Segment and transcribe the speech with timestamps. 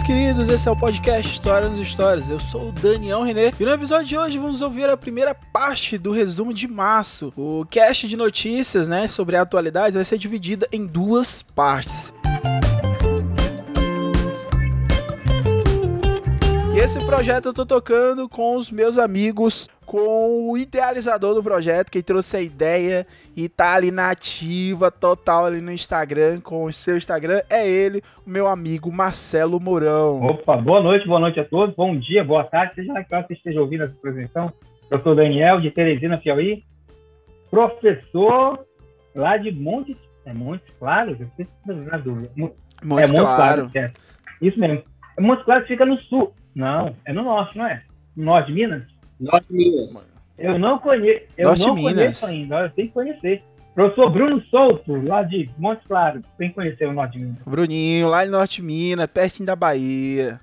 [0.00, 2.30] Meus queridos, esse é o podcast História nos Histórias.
[2.30, 5.98] Eu sou o Daniel René e no episódio de hoje vamos ouvir a primeira parte
[5.98, 7.32] do resumo de março.
[7.36, 12.14] O cast de notícias, né, sobre atualidades vai ser dividida em duas partes.
[16.74, 21.90] E esse projeto eu tô tocando com os meus amigos, com o idealizador do projeto,
[21.90, 23.04] quem trouxe a ideia
[23.36, 28.00] e tá ali na ativa total ali no Instagram, com o seu Instagram, é ele,
[28.24, 30.22] o meu amigo Marcelo Mourão.
[30.22, 33.32] Opa, boa noite, boa noite a todos, bom dia, boa tarde, seja lá que você
[33.34, 34.52] esteja ouvindo essa apresentação.
[34.88, 36.62] Eu sou Daniel, de Teresina, Piauí,
[37.50, 38.64] professor
[39.12, 41.18] lá de Montes, é Montes Claros?
[41.18, 42.30] Eu sei se na dúvida.
[42.36, 43.70] Mo- Montes é Montes Claro.
[43.70, 43.92] Claros, é.
[44.40, 44.84] Isso mesmo.
[45.18, 46.32] É Montes Claros fica no sul.
[46.54, 47.82] Não, é no norte, não é?
[48.16, 48.84] No norte de Minas?
[49.20, 50.08] Norte Minas.
[50.38, 51.94] Eu não conheço, eu Norte não Minas.
[51.94, 53.42] conheço ainda, eu tenho que conhecer.
[53.74, 57.36] Professor Bruno Souto, lá de Montes Claros, tem que conhecer o norte Minas.
[57.46, 60.40] Bruninho, lá em Norte Minas, pertinho da Bahia.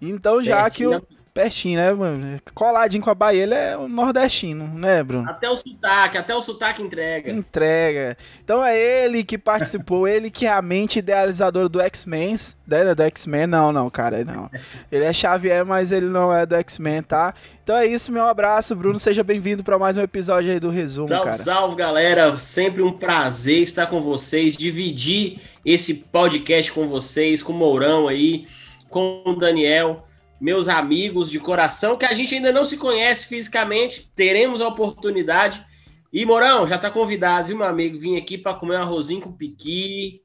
[0.00, 1.15] Então, já Pertinho que o.
[1.36, 2.40] Pertinho, né, mano?
[2.54, 5.28] Coladinho com a Bahia, ele é um nordestino, né, Bruno?
[5.28, 7.30] Até o sotaque, até o sotaque entrega.
[7.30, 8.16] Entrega.
[8.42, 12.36] Então é ele que participou, ele que é a mente idealizadora do X-Men.
[12.66, 14.50] né, Do X-Men, não, não, cara, não.
[14.90, 17.34] Ele é Xavier, mas ele não é do X-Men, tá?
[17.62, 18.98] Então é isso, meu abraço, Bruno.
[18.98, 21.36] Seja bem-vindo pra mais um episódio aí do resumo, Salve, cara.
[21.36, 22.38] salve, galera.
[22.38, 28.46] Sempre um prazer estar com vocês, dividir esse podcast com vocês, com o Mourão aí,
[28.88, 30.05] com o Daniel,
[30.40, 35.64] meus amigos de coração, que a gente ainda não se conhece fisicamente, teremos a oportunidade.
[36.12, 37.98] E, Mourão, já tá convidado, viu, meu amigo?
[37.98, 40.22] Vim aqui para comer um arrozinho com piqui,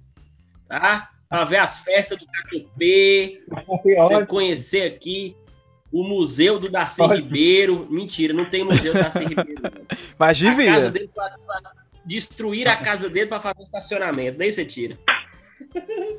[0.68, 1.09] tá?
[1.28, 2.25] Pra ver as festas do
[3.66, 5.36] Foi você conhecer aqui
[5.91, 7.18] o museu do Darcy Ótimo.
[7.18, 7.88] Ribeiro.
[7.90, 9.62] Mentira, não tem museu do Darcy Ribeiro.
[9.62, 9.72] não.
[10.18, 11.72] Mas de A casa dele pra, pra
[12.06, 14.38] destruir a casa dele para fazer estacionamento.
[14.38, 14.97] Daí você tira.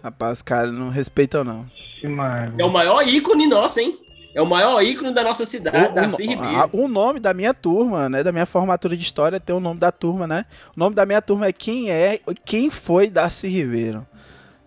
[0.02, 1.66] Rapaz, os caras não respeitam, não.
[2.04, 2.54] Mano.
[2.58, 3.98] É o maior ícone nosso, hein?
[4.34, 6.56] É o maior ícone da nossa cidade, O, Darcy o, Ribeiro.
[6.56, 8.22] a- o nome da minha turma, né?
[8.22, 10.46] Da minha formatura de história tem o nome da turma, né?
[10.74, 14.06] O nome da minha turma é quem é, quem foi Darcy Ribeiro.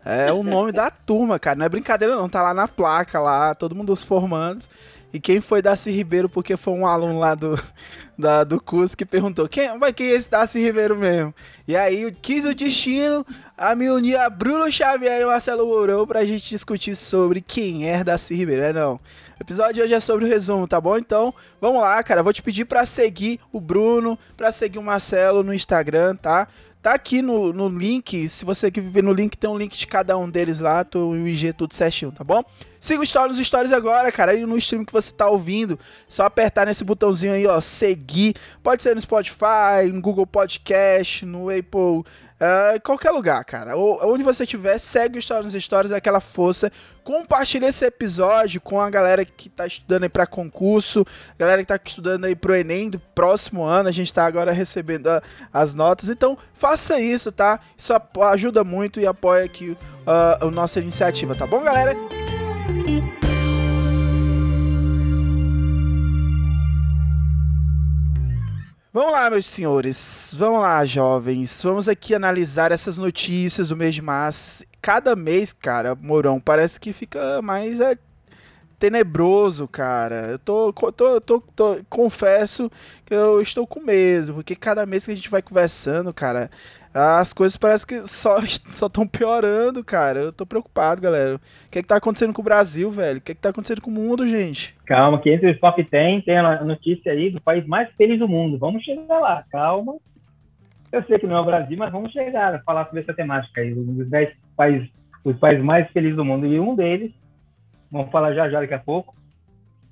[0.06, 1.58] É o nome da turma, cara.
[1.58, 2.30] Não é brincadeira, não.
[2.30, 4.70] Tá lá na placa, lá, todo mundo os formandos.
[5.16, 7.58] E quem foi Darcy Ribeiro, porque foi um aluno lá do,
[8.18, 11.34] da- do curso que perguntou: quem vai quem é esse Darcy Ribeiro mesmo?
[11.68, 13.26] E aí eu quis o destino
[13.58, 18.04] a me unir a Bruno Xavier e Marcelo Mourão pra gente discutir sobre quem é
[18.04, 18.62] Darcy Ribeiro.
[18.62, 18.96] É não.
[18.96, 19.00] O
[19.42, 20.98] episódio de hoje é sobre o resumo, tá bom?
[20.98, 22.24] Então, vamos lá, cara.
[22.24, 26.48] Vou te pedir pra seguir o Bruno, pra seguir o Marcelo no Instagram, tá?
[26.86, 28.30] Tá aqui no, no link.
[28.30, 31.08] Se você que viver no link, tem um link de cada um deles lá, tô,
[31.08, 32.44] o IG tudo certinho, tá bom?
[32.80, 34.34] Siga o Stories nos Stories agora, cara.
[34.34, 38.36] Aí no stream que você tá ouvindo, só apertar nesse botãozinho aí, ó, seguir.
[38.62, 42.06] Pode ser no Spotify, no Google Podcast, no Apple,
[42.40, 43.76] ah, qualquer lugar, cara.
[43.76, 46.72] Ou, onde você estiver, segue o Stories nos Stories, é aquela força.
[47.04, 51.06] Compartilha esse episódio com a galera que tá estudando aí pra concurso,
[51.38, 53.88] galera que tá estudando aí pro Enem do próximo ano.
[53.88, 55.22] A gente tá agora recebendo a-
[55.54, 56.10] as notas.
[56.10, 57.60] Então, faça isso, tá?
[57.78, 57.94] Isso
[58.32, 61.96] ajuda muito e apoia aqui ah, a nossa iniciativa, tá bom, galera?
[68.96, 70.34] Vamos lá, meus senhores.
[70.40, 71.62] Vamos lá, jovens.
[71.62, 74.64] Vamos aqui analisar essas notícias do mês de março.
[74.82, 77.98] Cada mês, cara, Mourão, parece que fica mais é,
[78.80, 80.28] tenebroso, cara.
[80.32, 82.72] Eu tô, tô, tô, tô- confesso
[83.06, 86.50] que eu estou com medo, porque cada mês que a gente vai conversando, cara,
[86.98, 88.40] as coisas parecem que só
[88.72, 90.20] só estão piorando, cara.
[90.22, 91.36] Eu tô preocupado, galera.
[91.36, 93.18] O que é que tá acontecendo com o Brasil, velho?
[93.18, 94.74] O que é que tá acontecendo com o mundo, gente?
[94.86, 98.30] Calma, que entre os top 10 tem a notícia aí do país mais feliz do
[98.30, 98.58] mundo.
[98.58, 99.96] Vamos chegar lá, calma.
[100.90, 103.60] Eu sei que não é o Brasil, mas vamos chegar a falar sobre essa temática
[103.60, 104.90] aí, um dos 10 países,
[105.26, 106.46] os países mais felizes do mundo.
[106.46, 107.12] E um deles,
[107.92, 109.14] vamos falar já já daqui a pouco.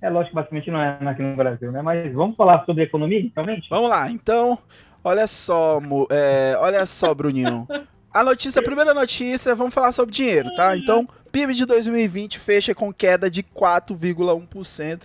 [0.01, 1.81] É lógico que basicamente não é aqui no Brasil, né?
[1.81, 3.67] Mas vamos falar sobre economia, realmente?
[3.69, 4.57] Vamos lá, então,
[5.03, 5.79] olha só,
[6.09, 7.67] é, olha só, Bruninho.
[8.13, 10.77] A notícia, a primeira notícia, vamos falar sobre dinheiro, tá?
[10.77, 15.01] Então, PIB de 2020 fecha com queda de 4,1%.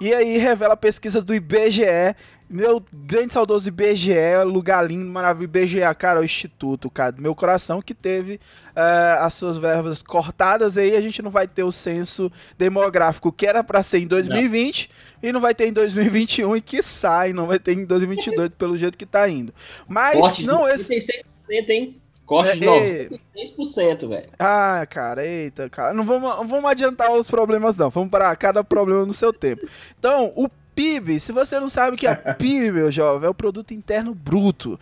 [0.00, 2.16] E aí revela a pesquisa do IBGE
[2.50, 5.56] Meu grande saudoso IBGE, lugar lindo, maravilhoso.
[5.56, 10.02] IBGE, cara, é o instituto, cara, do meu coração que teve uh, as suas verbas
[10.02, 10.76] cortadas.
[10.76, 14.90] Aí a gente não vai ter o censo demográfico que era para ser em 2020
[15.22, 15.30] não.
[15.30, 18.76] e não vai ter em 2021 e que sai, não vai ter em 2022 pelo
[18.76, 19.54] jeito que tá indo.
[19.86, 22.00] Mas Corte não esse 36%, hein?
[22.26, 24.28] Corte de é, 96%, velho.
[24.38, 25.92] Ah, cara, eita, cara.
[25.92, 27.90] Não vamos, não vamos adiantar os problemas, não.
[27.90, 29.68] Vamos para cada problema no seu tempo.
[29.98, 30.48] Então, o
[30.80, 34.14] PIB, se você não sabe o que é PIB, meu jovem, é o produto interno
[34.14, 34.80] bruto.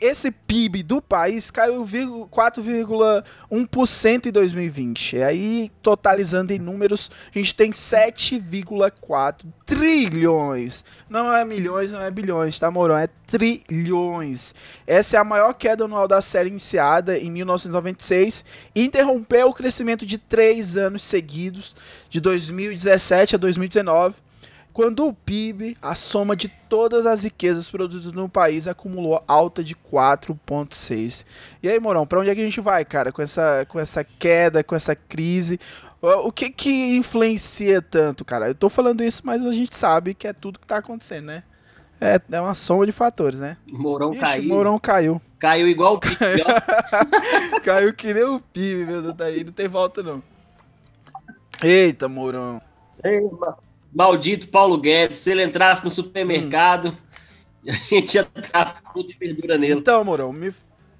[0.00, 5.16] Esse PIB do país caiu 4,1% em 2020.
[5.16, 10.84] E aí, totalizando em números, a gente tem 7,4 trilhões.
[11.08, 12.96] Não é milhões, não é bilhões, tá, Morão?
[12.96, 14.54] É trilhões.
[14.86, 20.06] Essa é a maior queda anual da série iniciada em 1996 e interrompeu o crescimento
[20.06, 21.74] de três anos seguidos,
[22.08, 24.14] de 2017 a 2019
[24.72, 29.74] quando o PIB, a soma de todas as riquezas produzidas no país, acumulou alta de
[29.74, 31.24] 4,6.
[31.62, 34.04] E aí, Morão, para onde é que a gente vai, cara, com essa, com essa
[34.04, 35.58] queda, com essa crise?
[36.00, 38.48] O que que influencia tanto, cara?
[38.48, 41.42] Eu tô falando isso, mas a gente sabe que é tudo que tá acontecendo, né?
[42.00, 43.58] É, é uma soma de fatores, né?
[43.66, 44.48] Morão Ixi, caiu.
[44.48, 45.20] Morão caiu.
[45.38, 46.16] Caiu igual o PIB.
[47.62, 50.22] caiu que nem o PIB, meu Deus, tá aí, não tem volta não.
[51.62, 52.62] Eita, Mourão.
[53.04, 53.56] Ei, mano.
[53.92, 57.10] Maldito Paulo Guedes, se ele entrasse no supermercado, hum.
[57.70, 59.80] a gente ia estar fruta e verdura nele.
[59.80, 60.52] Então, Morão, me,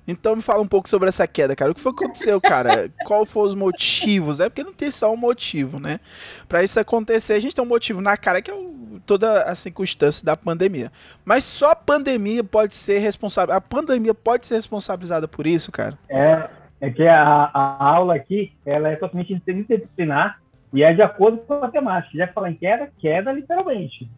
[0.06, 1.70] então me fala um pouco sobre essa queda, cara.
[1.70, 2.90] O que foi que aconteceu, cara?
[3.06, 4.48] Qual foram os motivos, né?
[4.48, 6.00] Porque não tem só um motivo, né?
[6.48, 9.54] Para isso acontecer, a gente tem um motivo na cara que é o, toda a
[9.54, 10.90] circunstância da pandemia.
[11.24, 13.54] Mas só a pandemia pode ser responsável.
[13.54, 15.96] A pandemia pode ser responsabilizada por isso, cara?
[16.08, 16.48] É,
[16.80, 20.39] é que a, a aula aqui, ela é totalmente interdisciplinar
[20.72, 22.16] e é de acordo com a matemática.
[22.16, 24.08] Já que fala em queda, queda literalmente.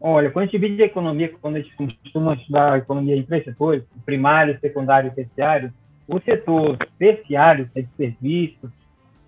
[0.00, 3.22] Olha, quando a gente divide a economia, quando a gente costuma estudar a economia em
[3.22, 5.72] três setores, primário, secundário e terciário,
[6.06, 8.70] o setor terciário, que é de serviços,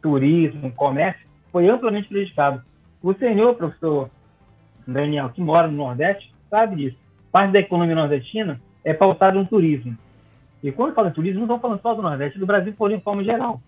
[0.01, 2.63] turismo, comércio, foi amplamente prejudicado.
[3.03, 4.11] O senhor, professor
[4.87, 6.99] Daniel, que mora no Nordeste, sabe disso.
[7.33, 9.97] Parte da economia nordestina é pautada no turismo.
[10.63, 13.01] E quando fala em turismo, não estamos falando só do Nordeste, do Brasil, por de
[13.01, 13.61] forma geral.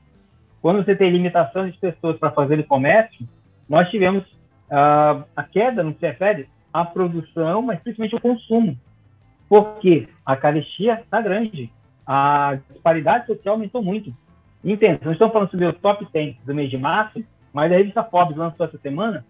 [0.61, 3.27] Quando você tem limitação de pessoas para fazer comércio,
[3.69, 4.25] nós tivemos
[4.71, 8.77] uh, a queda no que se refere à produção, mas principalmente ao consumo.
[9.49, 11.73] Porque a carestia está grande,
[12.07, 14.15] a disparidade social aumentou muito.
[14.63, 18.05] Entenda, nós estamos falando sobre o top 10 do mês de março, mas a revista
[18.05, 19.25] Forbes lançou essa semana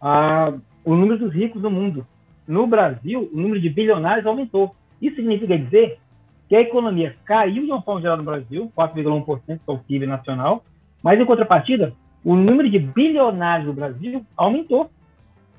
[0.00, 2.06] uh, o número dos ricos do mundo.
[2.46, 4.76] No Brasil, o número de bilionários aumentou.
[5.00, 5.98] Isso significa dizer
[6.48, 10.06] que a economia caiu de uma forma geral no Brasil, 4,1% que é o PIB
[10.06, 10.64] nacional,
[11.02, 11.92] mas em contrapartida,
[12.24, 14.90] o número de bilionários no Brasil aumentou.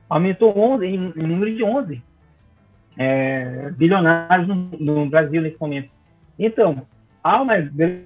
[0.10, 2.02] Aumentou 11, em, em número de 11
[2.98, 5.90] é, bilionários no, no, Brasil nesse momento.
[6.40, 6.82] Então,
[7.24, 7.54] há uma,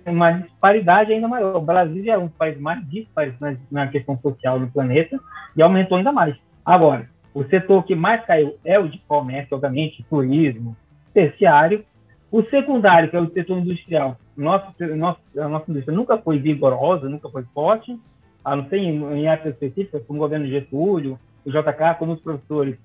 [0.08, 1.56] uma, disparidade ainda maior.
[1.56, 5.20] O Brasil já é um dos países mais dispares na, na questão social do planeta
[5.56, 6.36] e aumentou ainda mais.
[6.66, 10.76] Agora, o setor que mais caiu é o de comércio, obviamente, turismo,
[11.14, 11.86] terciário,
[12.32, 17.10] o secundário, que é o setor industrial, nosso, nosso, a nossa indústria nunca foi vigorosa,
[17.10, 18.00] nunca foi forte,
[18.44, 22.22] a não ser em, em áreas específicas, como o governo Getúlio, o JK, como os
[22.22, 22.78] professores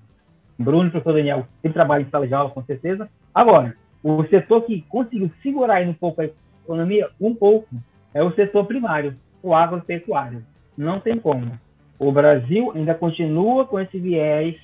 [0.59, 3.09] Bruno e o professor Daniel, sempre trabalham em sala de aula, com certeza.
[3.33, 6.29] Agora, o setor que conseguiu segurar aí um pouco a
[6.63, 7.67] economia, um pouco,
[8.13, 10.43] é o setor primário, o agropecuário.
[10.75, 11.51] Não tem como.
[11.99, 14.55] O Brasil ainda continua com esse viés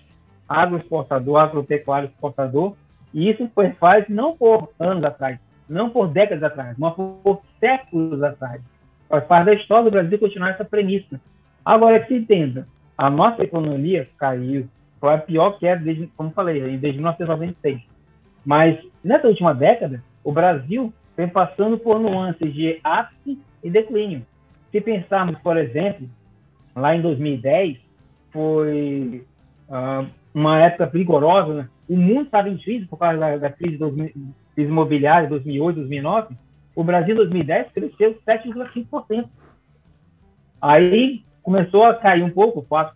[0.47, 2.75] agroexportador, agropecuário exportador,
[3.13, 5.39] e isso foi faz não por anos atrás,
[5.69, 8.61] não por décadas atrás, mas por séculos atrás.
[9.07, 11.19] Faz parte da história do Brasil continuar essa premissa.
[11.63, 12.67] Agora que se entenda,
[12.97, 14.67] a nossa economia caiu,
[14.99, 17.81] foi a pior queda, desde, como falei, desde 1996.
[18.45, 24.25] Mas nessa última década, o Brasil vem passando por nuances de ápice e declínio.
[24.71, 26.09] Se pensarmos, por exemplo,
[26.75, 27.77] lá em 2010,
[28.31, 29.23] foi
[29.69, 31.69] uh, uma época rigorosa, né?
[31.93, 36.35] O mundo estava em crise por causa da, da crise, crise imobiliária 2008, 2009,
[36.75, 39.29] o Brasil em 2010 cresceu 7,5%.
[40.59, 42.93] Aí começou a cair um pouco, 4%,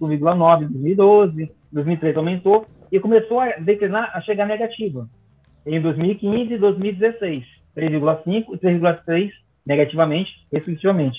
[0.00, 5.06] 1,9% em 2012, 2013 aumentou, e começou a declinar, a chegar negativa.
[5.66, 7.44] Em 2015 e 2016,
[7.76, 9.30] 3,5% e 3,3%
[9.66, 11.18] negativamente, respectivamente.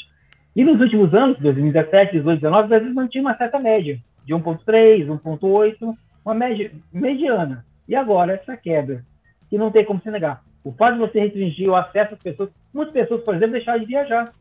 [0.56, 5.06] E nos últimos anos, 2017, 2018, 2019, o Brasil mantinha uma certa média, de 1,3%,
[5.22, 7.66] 1,8%, uma média mediana.
[7.88, 9.04] E agora, essa queda,
[9.50, 10.44] que não tem como se negar.
[10.64, 13.86] O fato de você restringir o acesso às pessoas, muitas pessoas, por exemplo, deixaram de
[13.86, 14.32] viajar.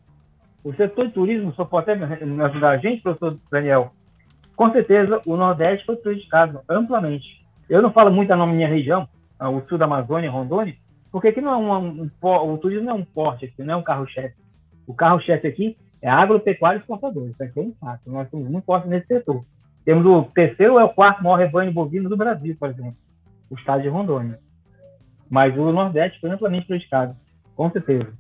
[0.65, 3.93] O setor de turismo, só pode até ajudar a gente, professor Daniel.
[4.57, 7.47] Com certeza, o Nordeste foi prejudicado amplamente.
[7.69, 9.09] Eu não falo muito a nome da minha região,
[9.41, 10.75] o sul da Amazônia, Rondônia,
[11.13, 13.77] porque aqui não é um, um, o turismo não é um porte aqui, não é
[13.77, 14.35] um carro-chefe.
[14.87, 17.29] O carro-chefe aqui é agropecuário exportador.
[17.29, 18.01] Isso aqui é um fato.
[18.07, 19.45] Nós somos muito fortes nesse setor.
[19.89, 22.95] Temos o terceiro é o quarto maior rebanho bovino do Brasil, por exemplo,
[23.49, 24.39] o estado de Rondônia.
[25.31, 27.17] Mas o Nordeste foi amplamente prejudicado,
[27.57, 28.13] com certeza.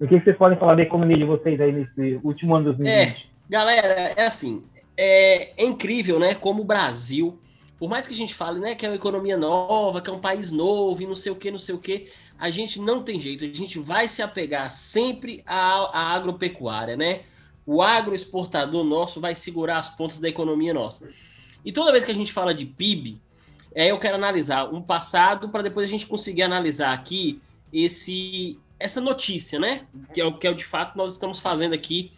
[0.00, 3.16] O que vocês podem falar da economia de vocês aí nesse último ano de 2020?
[3.16, 4.64] É, galera, é assim,
[4.96, 7.40] é, é incrível, né, como o Brasil,
[7.78, 10.18] por mais que a gente fale, né, que é uma economia nova, que é um
[10.18, 13.20] país novo e não sei o que, não sei o que, a gente não tem
[13.20, 17.20] jeito, a gente vai se apegar sempre à, à agropecuária, né?
[17.66, 21.10] O agroexportador nosso vai segurar as pontas da economia nossa.
[21.64, 23.20] E toda vez que a gente fala de PIB,
[23.74, 27.40] é, eu quero analisar um passado para depois a gente conseguir analisar aqui
[27.72, 29.86] esse essa notícia, né?
[30.12, 32.12] Que é o que é o de fato nós estamos fazendo aqui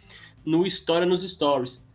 [0.45, 1.85] no História nos Stories.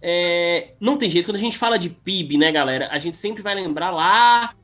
[0.00, 2.88] É, não tem jeito, quando a gente fala de PIB, né, galera?
[2.90, 4.54] A gente sempre vai lembrar lá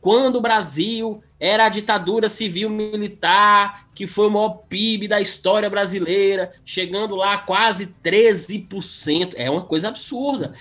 [0.00, 5.70] quando o Brasil era a ditadura civil militar, que foi o maior PIB da história
[5.70, 9.34] brasileira, chegando lá a quase 13%.
[9.36, 10.52] É uma coisa absurda.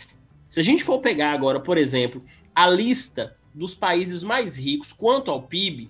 [0.47, 5.31] Se a gente for pegar agora, por exemplo, a lista dos países mais ricos quanto
[5.31, 5.89] ao PIB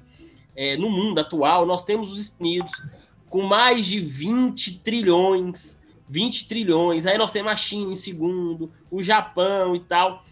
[0.56, 2.72] é, no mundo atual, nós temos os Estados Unidos
[3.29, 7.06] com mais de 20 trilhões, 20 trilhões.
[7.06, 10.24] Aí nós temos a China em segundo, o Japão e tal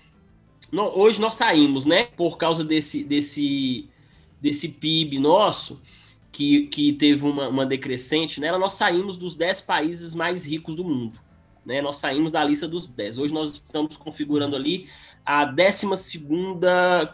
[0.72, 2.06] hoje nós saímos, né?
[2.18, 3.88] Por causa desse, desse,
[4.46, 5.82] desse PIB nosso,
[6.32, 10.84] que, que teve uma, uma decrescente nela, nós saímos dos 10 países mais ricos do
[10.84, 11.20] mundo.
[11.66, 11.82] Né?
[11.82, 13.18] Nós saímos da lista dos 10.
[13.18, 14.88] Hoje nós estamos configurando ali
[15.26, 15.88] a 12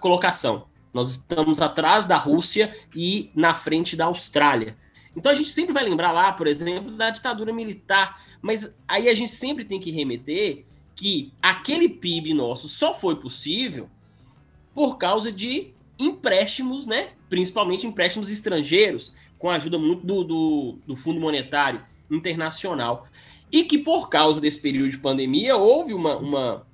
[0.01, 0.67] colocação.
[0.93, 4.77] Nós estamos atrás da Rússia e na frente da Austrália.
[5.15, 9.13] Então a gente sempre vai lembrar lá, por exemplo, da ditadura militar, mas aí a
[9.13, 10.65] gente sempre tem que remeter
[10.97, 13.89] que aquele PIB nosso só foi possível
[14.73, 17.11] por causa de empréstimos, né?
[17.31, 23.07] Principalmente empréstimos estrangeiros, com a ajuda muito do, do, do Fundo Monetário Internacional.
[23.50, 26.67] E que por causa desse período de pandemia houve uma, uma,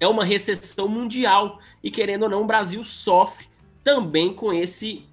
[0.00, 1.60] é uma recessão mundial.
[1.80, 3.46] E querendo ou não, o Brasil sofre
[3.84, 5.04] também com esse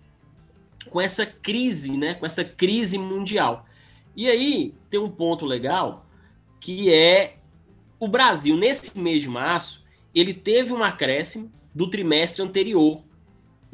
[0.90, 2.16] com essa crise, né?
[2.16, 3.68] Com essa crise mundial.
[4.16, 6.08] E aí tem um ponto legal
[6.60, 7.38] que é
[8.00, 13.04] o Brasil, nesse mês de março, ele teve um acréscimo do trimestre anterior,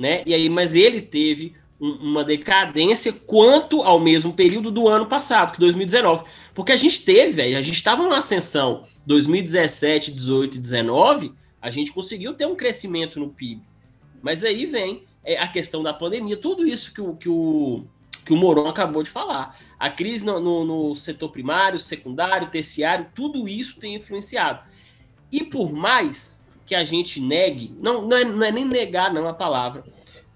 [0.01, 0.23] né?
[0.25, 5.53] E aí, mas ele teve um, uma decadência quanto ao mesmo período do ano passado,
[5.53, 6.23] que 2019.
[6.53, 11.69] Porque a gente teve, velho, a gente estava numa ascensão 2017, 18 e 19, a
[11.69, 13.61] gente conseguiu ter um crescimento no PIB.
[14.21, 17.83] Mas aí vem é, a questão da pandemia, tudo isso que o, que o,
[18.25, 19.59] que o Moron acabou de falar.
[19.79, 24.61] A crise no, no, no, setor primário, secundário, terciário, tudo isso tem influenciado.
[25.31, 26.40] E por mais
[26.71, 29.83] que a gente negue, não, não, é, não é nem negar não a palavra,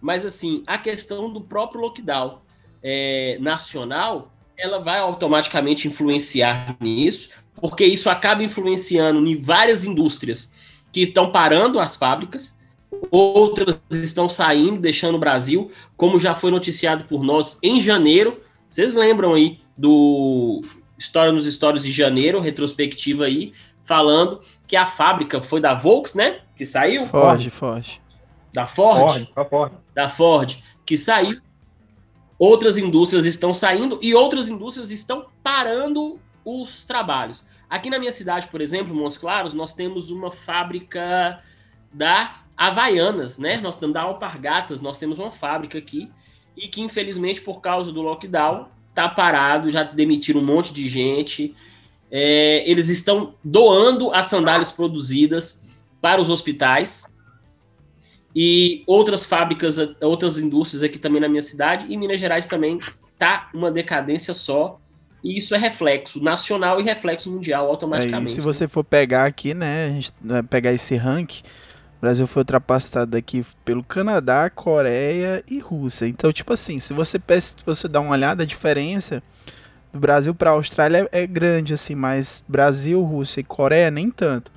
[0.02, 2.42] mas assim, a questão do próprio lockdown
[2.84, 10.54] é, nacional, ela vai automaticamente influenciar nisso, porque isso acaba influenciando em várias indústrias
[10.92, 12.62] que estão parando as fábricas,
[13.10, 18.94] outras estão saindo, deixando o Brasil, como já foi noticiado por nós em janeiro, vocês
[18.94, 20.60] lembram aí do
[21.00, 23.54] História nos Stories de janeiro, retrospectiva aí,
[23.86, 26.42] falando que a fábrica foi da Volks, né?
[26.56, 27.06] Que saiu?
[27.08, 28.02] Ford, Ford.
[28.54, 29.28] Da Ford?
[29.34, 29.74] Ford, Ford.
[29.94, 31.40] Da Ford, que saiu.
[32.38, 37.46] Outras indústrias estão saindo e outras indústrias estão parando os trabalhos.
[37.70, 41.42] Aqui na minha cidade, por exemplo, Montes Claros, nós temos uma fábrica
[41.94, 43.58] da Havaianas, né?
[43.58, 46.12] Nós temos da Alpargatas, nós temos uma fábrica aqui
[46.58, 51.56] e que infelizmente por causa do lockdown tá parado, já demitiram um monte de gente.
[52.12, 55.66] É, eles estão doando as sandálias produzidas
[56.00, 57.06] para os hospitais
[58.36, 62.78] e outras fábricas, outras indústrias aqui também na minha cidade e Minas Gerais também
[63.18, 64.80] tá uma decadência só.
[65.24, 68.30] E isso é reflexo nacional e reflexo mundial automaticamente.
[68.30, 71.42] É, e se você for pegar aqui, né, a gente né, pegar esse ranking,
[71.98, 76.06] o Brasil foi ultrapassado aqui pelo Canadá, Coreia e Rússia.
[76.06, 79.24] Então, tipo assim, se você, se você dá uma olhada, a diferença
[79.96, 84.12] do Brasil para a Austrália é, é grande, assim, mas Brasil, Rússia e Coreia nem
[84.12, 84.52] tanto.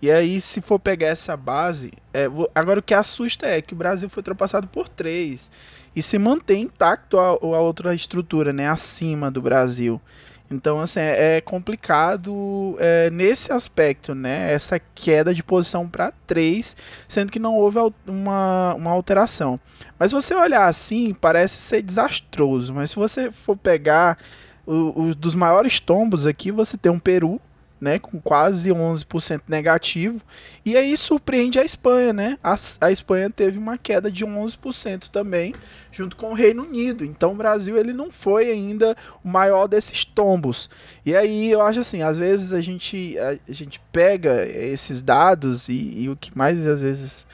[0.00, 3.76] E aí, se for pegar essa base, é, agora o que assusta é que o
[3.76, 5.50] Brasil foi ultrapassado por três
[5.96, 10.00] e se mantém intacto a, a outra estrutura, né, acima do Brasil.
[10.48, 14.52] Então, assim, é, é complicado é, nesse aspecto, né?
[14.52, 16.76] Essa queda de posição para 3,
[17.08, 19.58] sendo que não houve uma, uma alteração.
[19.98, 22.72] Mas se você olhar assim, parece ser desastroso.
[22.72, 24.18] Mas se você for pegar
[24.66, 27.40] os dos maiores tombos aqui, você tem um Peru,
[27.80, 30.22] né, com quase 11% negativo.
[30.64, 32.38] E aí surpreende a Espanha, né?
[32.42, 35.54] A, a Espanha teve uma queda de 11% também,
[35.92, 37.04] junto com o Reino Unido.
[37.04, 40.70] Então o Brasil ele não foi ainda o maior desses tombos.
[41.04, 45.68] E aí eu acho assim, às vezes a gente, a, a gente pega esses dados
[45.68, 47.26] e, e o que mais às vezes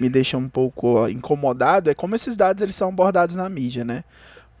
[0.00, 4.04] me deixa um pouco incomodado é como esses dados eles são abordados na mídia, né?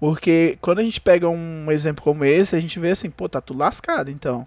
[0.00, 3.40] Porque quando a gente pega um exemplo como esse, a gente vê assim, pô, tá
[3.40, 4.46] tudo lascado, então.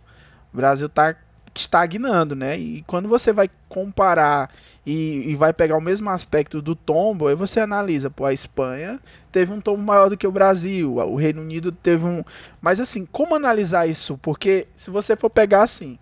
[0.54, 1.16] O Brasil tá
[1.54, 2.58] estagnando, né?
[2.58, 4.50] E quando você vai comparar
[4.86, 9.00] e, e, vai pegar o mesmo aspecto do tombo, aí você analisa, pô, a Espanha
[9.32, 12.24] teve um tombo maior do que o Brasil, o Reino Unido teve um.
[12.62, 14.18] Mas assim, como analisar isso?
[14.22, 16.00] Porque se você for pegar assim.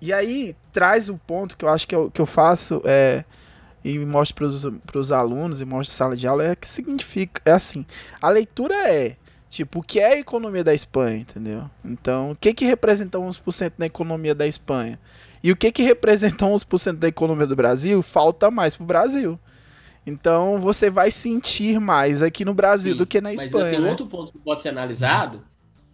[0.00, 2.82] E aí traz o ponto que eu acho que eu, que eu faço.
[2.84, 3.24] É,
[3.84, 4.48] e mostro
[4.86, 7.84] para os alunos e mostro sala de aula é que significa é assim
[8.20, 9.16] a leitura é
[9.50, 11.68] tipo o que é a economia da Espanha entendeu?
[11.84, 14.98] Então o que que representa 11% da economia da Espanha?
[15.42, 18.00] E o que que representa 11% da economia do Brasil?
[18.00, 19.38] Falta mais para o Brasil.
[20.06, 23.80] Então você vai sentir mais aqui no Brasil Sim, do que na Espanha mas tem
[23.80, 23.90] né?
[23.90, 25.44] outro ponto que pode ser analisado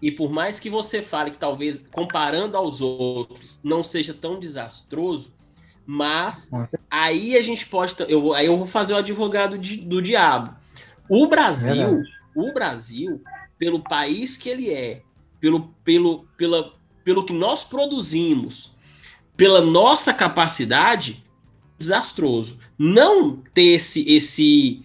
[0.00, 5.33] e por mais que você fale que talvez comparando aos outros não seja tão desastroso
[5.90, 6.50] mas
[6.90, 7.95] aí a gente pode.
[8.09, 10.54] Eu, aí eu vou fazer o advogado de, do diabo.
[11.09, 12.02] O Brasil,
[12.37, 13.23] o Brasil,
[13.59, 15.00] pelo país que ele é,
[15.40, 18.76] pelo, pelo, pela, pelo que nós produzimos,
[19.35, 21.25] pela nossa capacidade,
[21.78, 22.59] desastroso.
[22.76, 24.83] Não ter esse, esse,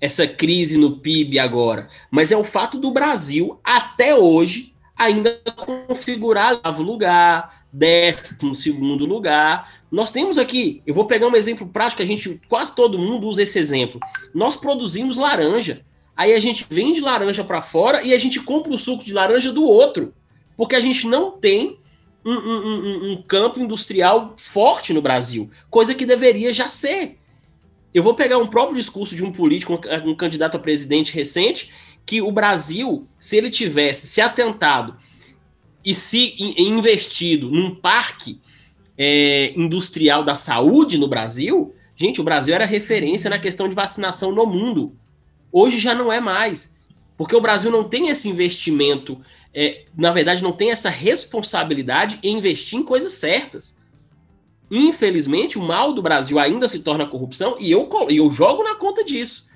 [0.00, 6.58] essa crise no PIB agora, mas é o fato do Brasil, até hoje, ainda configurar
[6.64, 12.06] o lugar, décimo segundo lugar, nós temos aqui, eu vou pegar um exemplo prático, a
[12.06, 14.00] gente quase todo mundo usa esse exemplo.
[14.34, 15.84] Nós produzimos laranja.
[16.16, 19.52] Aí a gente vende laranja para fora e a gente compra o suco de laranja
[19.52, 20.12] do outro,
[20.56, 21.78] porque a gente não tem
[22.24, 27.18] um, um, um, um campo industrial forte no Brasil, coisa que deveria já ser.
[27.94, 31.72] Eu vou pegar um próprio discurso de um político, um candidato a presidente recente,
[32.04, 34.96] que o Brasil, se ele tivesse se atentado
[35.88, 38.38] e se investido num parque
[38.98, 44.30] é, industrial da saúde no Brasil, gente, o Brasil era referência na questão de vacinação
[44.30, 44.94] no mundo.
[45.50, 46.76] Hoje já não é mais.
[47.16, 49.18] Porque o Brasil não tem esse investimento,
[49.54, 53.80] é, na verdade, não tem essa responsabilidade em investir em coisas certas.
[54.70, 59.02] Infelizmente, o mal do Brasil ainda se torna corrupção e eu, eu jogo na conta
[59.02, 59.47] disso.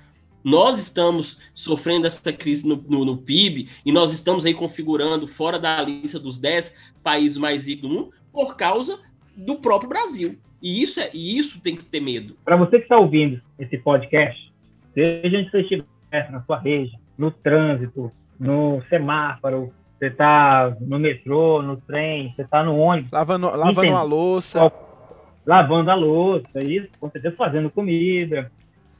[0.43, 5.57] Nós estamos sofrendo essa crise no, no, no, PIB e nós estamos aí configurando fora
[5.57, 8.99] da lista dos 10 países mais ricos do mundo por causa
[9.35, 10.37] do próprio Brasil.
[10.61, 12.35] E isso, é, e isso tem que ter medo.
[12.43, 14.51] Para você que está ouvindo esse podcast,
[14.93, 21.61] seja onde você estiver, na sua rede, no trânsito, no semáforo, você está no metrô,
[21.61, 23.11] no trem, você está no ônibus.
[23.11, 24.71] Lavando, lavando a louça.
[25.45, 28.51] Lavando a louça, isso, com certeza fazendo comida.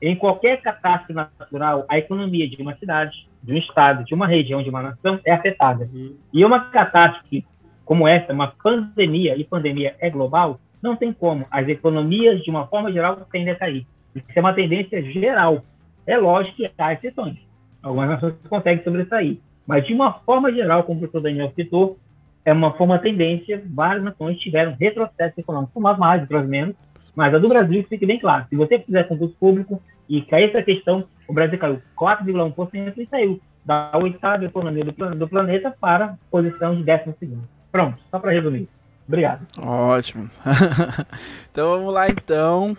[0.06, 4.62] Em qualquer catástrofe natural, a economia de uma cidade, de um estado, de uma região,
[4.62, 5.90] de uma nação é afetada.
[5.94, 6.18] Uhum.
[6.34, 7.46] E uma catástrofe
[7.86, 11.46] como essa, uma pandemia, e pandemia é global, não tem como.
[11.50, 13.88] As economias, de uma forma geral, tendem a cair.
[14.14, 15.64] Isso é uma tendência geral.
[16.06, 17.38] É lógico que há exceções.
[17.82, 19.38] Algumas nações conseguem sobressair.
[19.66, 21.98] Mas, de uma forma geral, como o professor Daniel citou,
[22.44, 26.76] é uma, foi uma tendência, várias nações tiveram retrocesso econômico, umas mais, outras menos,
[27.16, 28.46] mas a do Brasil fique bem claro.
[28.50, 33.42] Se você fizer concurso público e cair essa questão, o Brasil caiu 4,1% e saiu
[33.66, 37.48] da oitava economia do, do planeta para a posição de décimo segundo.
[37.72, 38.68] Pronto, só para resumir.
[39.08, 39.46] Obrigado.
[39.58, 40.30] Ótimo.
[41.52, 42.76] então vamos lá então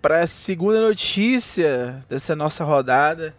[0.00, 3.34] para a segunda notícia dessa nossa rodada.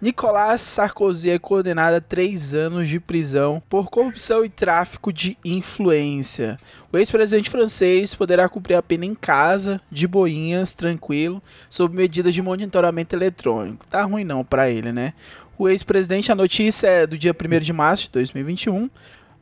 [0.00, 6.56] Nicolas Sarkozy é condenado a três anos de prisão por corrupção e tráfico de influência.
[6.92, 12.40] O ex-presidente francês poderá cumprir a pena em casa, de boinhas, tranquilo, sob medidas de
[12.40, 13.88] monitoramento eletrônico.
[13.88, 15.14] Tá ruim não para ele, né?
[15.58, 18.88] O ex-presidente, a notícia é do dia 1 de março de 2021.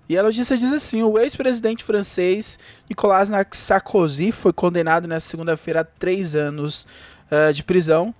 [0.09, 5.85] E a notícia diz assim: o ex-presidente francês Nicolas Sarkozy foi condenado nesta segunda-feira a
[5.85, 6.87] três anos
[7.31, 8.15] uh, de prisão,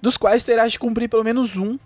[0.00, 1.78] dos quais terá de cumprir pelo menos um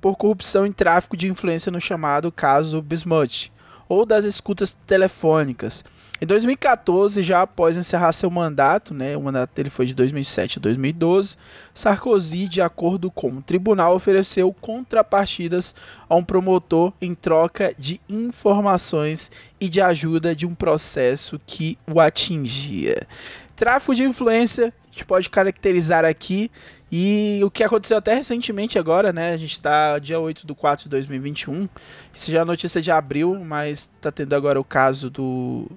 [0.00, 3.50] por corrupção e tráfico de influência no chamado caso Bismuth,
[3.88, 5.84] ou das escutas telefônicas.
[6.20, 10.62] Em 2014, já após encerrar seu mandato, né, o mandato dele foi de 2007 a
[10.62, 11.36] 2012,
[11.72, 15.76] Sarkozy, de acordo com o tribunal, ofereceu contrapartidas
[16.08, 22.00] a um promotor em troca de informações e de ajuda de um processo que o
[22.00, 23.06] atingia.
[23.54, 26.50] Tráfico de influência, a gente pode caracterizar aqui
[26.90, 29.32] e o que aconteceu até recentemente agora, né?
[29.32, 31.68] A gente está dia 8 de 4 de 2021.
[32.14, 35.70] Isso já é notícia de abril, mas está tendo agora o caso do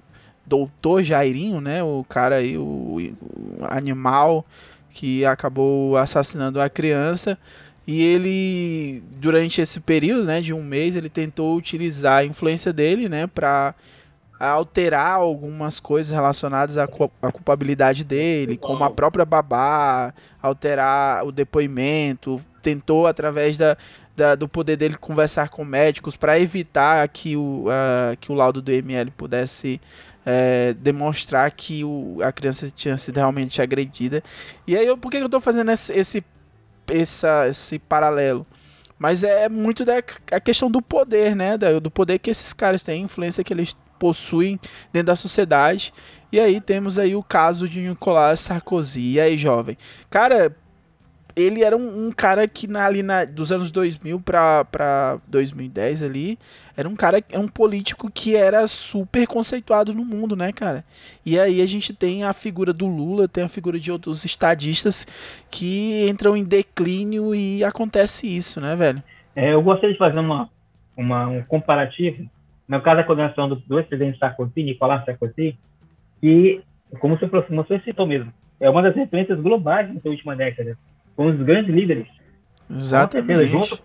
[0.46, 1.82] doutor Jairinho, né?
[1.82, 3.14] O cara aí, o, o
[3.68, 4.46] animal
[4.90, 7.38] que acabou assassinando a criança.
[7.86, 13.08] E ele, durante esse período, né, de um mês, ele tentou utilizar a influência dele,
[13.08, 13.74] né, para
[14.48, 22.40] alterar algumas coisas relacionadas à, à culpabilidade dele, como a própria babá, alterar o depoimento,
[22.60, 23.76] tentou através da,
[24.16, 28.60] da, do poder dele conversar com médicos para evitar que o, uh, que o laudo
[28.60, 29.80] do ML pudesse
[30.26, 34.22] é, demonstrar que o, a criança tinha sido realmente agredida.
[34.66, 36.24] E aí, eu, por que eu estou fazendo esse, esse,
[36.88, 38.46] essa, esse paralelo?
[38.98, 39.94] Mas é muito da
[40.30, 41.58] a questão do poder, né?
[41.58, 44.58] Do poder que esses caras têm, influência que eles possuem
[44.92, 45.94] dentro da sociedade.
[46.32, 49.12] E aí temos aí o caso de Nicolas Sarkozy.
[49.12, 49.78] E aí, jovem?
[50.10, 50.52] Cara,
[51.36, 56.36] ele era um, um, cara que na, ali na, dos anos 2000 para 2010 ali,
[56.76, 60.84] era um cara, é um político que era super conceituado no mundo, né, cara?
[61.24, 65.06] E aí a gente tem a figura do Lula, tem a figura de outros estadistas
[65.48, 69.00] que entram em declínio e acontece isso, né, velho?
[69.36, 70.50] É, eu gostaria de fazer uma,
[70.96, 72.28] uma, um comparativo,
[72.76, 75.58] no caso da condenação do, do ex-presidente Sarkozy, Nicolas Sarkozy,
[76.20, 76.62] que,
[76.98, 80.78] como você, como você citou mesmo, é uma das referências globais nessa última década
[81.14, 82.06] com os grandes líderes.
[82.70, 83.48] Exatamente.
[83.48, 83.78] junto,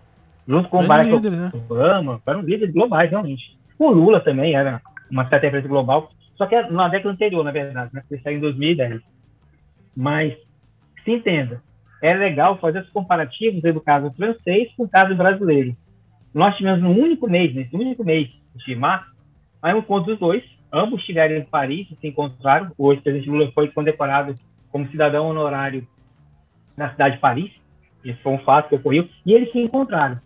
[0.46, 1.50] junto com o Barack né?
[1.52, 2.20] Obama, né?
[2.24, 3.58] foram líderes globais, realmente.
[3.78, 7.50] O Lula também era uma certa referência global, só que é na década anterior, na
[7.50, 8.02] verdade, né?
[8.10, 9.02] Ele saiu em 2010.
[9.94, 10.34] Mas,
[11.04, 11.62] se entenda,
[12.00, 15.76] é legal fazer os comparativos do caso francês com o caso brasileiro.
[16.32, 18.30] Nós tivemos um único mês, nesse único mês
[18.64, 19.10] de março,
[19.62, 23.68] aí um encontro dos dois, ambos estiveram em Paris, se encontraram, o ex-presidente Lula foi
[23.68, 24.34] condecorado
[24.70, 25.86] como cidadão honorário
[26.76, 27.50] na cidade de Paris.
[28.04, 29.08] Isso foi um fato que ocorreu.
[29.26, 30.20] E eles se encontraram.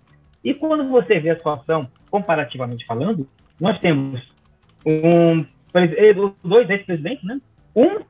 [0.44, 3.26] E quando você vê a situação, comparativamente falando,
[3.60, 4.20] nós temos
[4.84, 5.44] um,
[6.44, 7.40] dois ex-presidentes, né?
[7.74, 8.00] Um,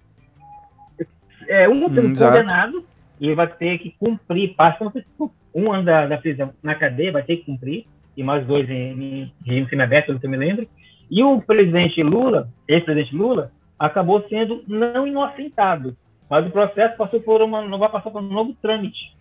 [1.46, 2.84] é, um sendo hum, condenado
[3.20, 4.92] e vai ter que cumprir, passa
[5.54, 9.02] um ano da, da, prisão na cadeia, vai ter que cumprir, e mais dois em,
[9.02, 10.68] em regime semiaberto, se eu me lembro.
[11.10, 15.96] E o presidente Lula, ex-presidente Lula, acabou sendo não inocentado,
[16.30, 19.14] mas o processo passou por uma, não vai passar por um novo trâmite.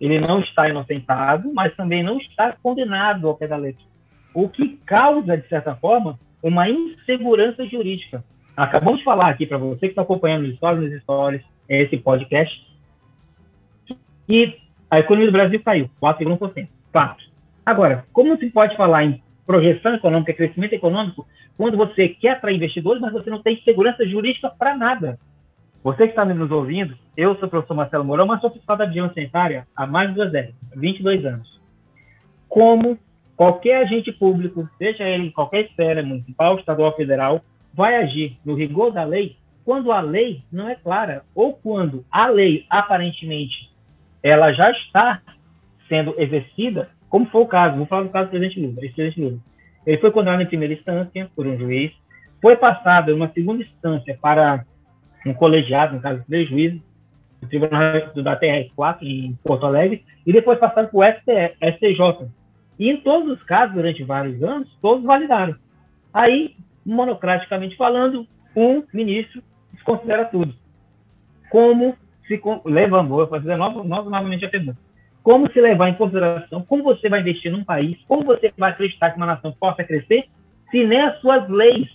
[0.00, 3.82] Ele não está inocentado, mas também não está condenado ao pé da letra.
[4.34, 8.22] O que causa, de certa forma, uma insegurança jurídica.
[8.56, 12.64] Acabamos de falar aqui para você que está acompanhando os stories, nos stories, esse podcast,
[14.28, 14.58] que
[14.90, 16.68] a economia do Brasil caiu 4,1%.
[16.92, 17.33] Fato.
[17.64, 23.00] Agora, como se pode falar em projeção econômica, crescimento econômico, quando você quer atrair investidores,
[23.00, 25.18] mas você não tem segurança jurídica para nada?
[25.82, 28.86] Você que está nos ouvindo, eu sou o professor Marcelo Mourão, mas sou fiscal da
[28.86, 31.60] vigilância sanitária há mais de duas décadas, 22 anos.
[32.48, 32.98] Como
[33.36, 38.92] qualquer agente público, seja ele em qualquer esfera, municipal, estadual, federal, vai agir no rigor
[38.92, 43.70] da lei quando a lei não é clara ou quando a lei aparentemente
[44.22, 45.20] ela já está
[45.88, 49.38] sendo exercida, como foi o caso, vou falar do caso do presidente Lula, presidente Lula.
[49.86, 51.92] Ele foi condenado em primeira instância por um juiz,
[52.42, 54.64] foi passado em uma segunda instância para
[55.24, 56.80] um colegiado, no caso, três juízes,
[57.40, 62.28] do Tribunal da TR4 em Porto Alegre, e depois passaram para o STJ.
[62.80, 65.54] E em todos os casos, durante vários anos, todos validaram.
[66.12, 69.40] Aí, monocraticamente falando, um ministro
[69.72, 70.52] desconsidera tudo.
[71.48, 71.96] Como
[72.26, 74.78] se leva, vou fazer novamente a pergunta.
[75.24, 79.10] Como se levar em consideração como você vai investir num país, como você vai acreditar
[79.10, 80.28] que uma nação possa crescer,
[80.70, 81.88] se nem as suas leis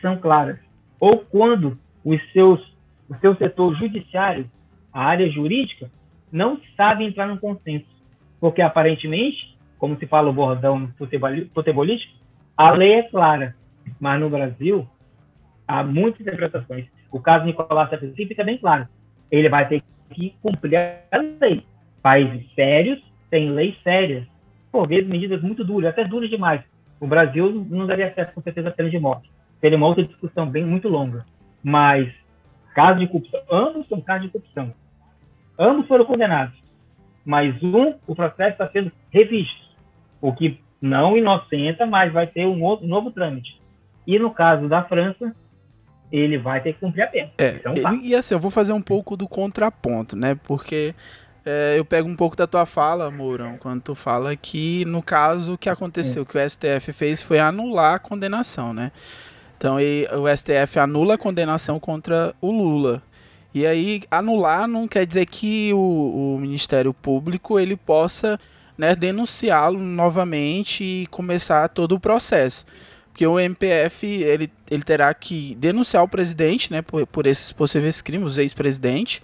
[0.00, 0.58] são claras?
[0.98, 2.58] Ou quando os seus,
[3.06, 4.50] o seu setor judiciário,
[4.90, 5.90] a área jurídica,
[6.32, 7.86] não sabe entrar num consenso.
[8.40, 12.14] Porque, aparentemente, como se fala o bordão futebolístico,
[12.56, 13.54] a lei é clara.
[14.00, 14.88] Mas no Brasil,
[15.68, 16.86] há muitas interpretações.
[17.12, 18.88] O caso Nicolás Sarkozy fica bem claro.
[19.30, 21.66] Ele vai ter que cumprir a lei.
[22.04, 24.26] Países sérios têm leis sérias.
[24.70, 26.60] Por vezes, medidas muito duras, até duras demais.
[27.00, 29.30] O Brasil não daria acesso, com certeza, à pena de morte.
[29.58, 31.24] Seria uma outra discussão bem muito longa.
[31.62, 32.12] Mas
[32.74, 34.74] caso de corrupção, ambos são casos de corrupção.
[35.58, 36.54] Ambos foram condenados.
[37.24, 39.64] Mas um, o processo está sendo revisto,
[40.20, 43.58] o que não inocenta, mas vai ter um outro novo trâmite.
[44.06, 45.34] E no caso da França,
[46.12, 47.30] ele vai ter que cumprir a pena.
[47.38, 47.94] É, então, tá.
[47.94, 50.34] e assim, eu vou fazer um pouco do contraponto, né?
[50.34, 50.94] Porque
[51.44, 55.54] é, eu pego um pouco da tua fala, Mourão, quando tu fala que no caso
[55.54, 58.90] o que aconteceu, que o STF fez foi anular a condenação, né?
[59.58, 63.02] Então e, o STF anula a condenação contra o Lula.
[63.52, 68.40] E aí anular não quer dizer que o, o Ministério Público ele possa
[68.76, 72.66] né, denunciá-lo novamente e começar todo o processo.
[73.10, 78.02] Porque o MPF ele, ele terá que denunciar o presidente, né, por, por esses possíveis
[78.02, 79.22] crimes, o ex-presidente,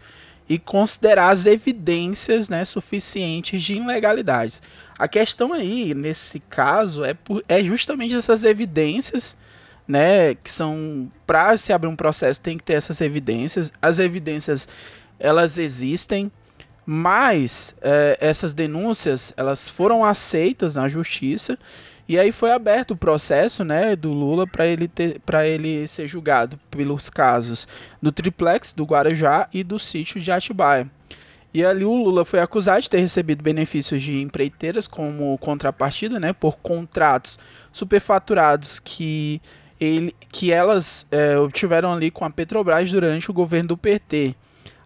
[0.51, 4.61] e considerar as evidências, né, suficientes de ilegalidades.
[4.99, 9.37] A questão aí, nesse caso, é, por, é justamente essas evidências,
[9.87, 13.73] né, que são para se abrir um processo tem que ter essas evidências.
[13.81, 14.69] As evidências
[15.21, 16.33] elas existem,
[16.85, 21.57] mas é, essas denúncias elas foram aceitas na justiça
[22.11, 26.09] e aí foi aberto o processo, né, do Lula para ele ter, para ele ser
[26.09, 27.69] julgado pelos casos
[28.03, 30.91] do triplex do Guarujá e do sítio de Atibaia.
[31.55, 36.33] E ali o Lula foi acusado de ter recebido benefícios de empreiteiras como contrapartida, né,
[36.33, 37.39] por contratos
[37.71, 39.41] superfaturados que
[39.79, 44.35] ele, que elas é, obtiveram ali com a Petrobras durante o governo do PT.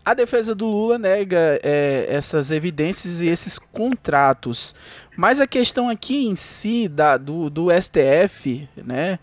[0.05, 4.75] A defesa do Lula nega é, essas evidências e esses contratos.
[5.17, 9.19] Mas a questão aqui em si da, do, do STF, né,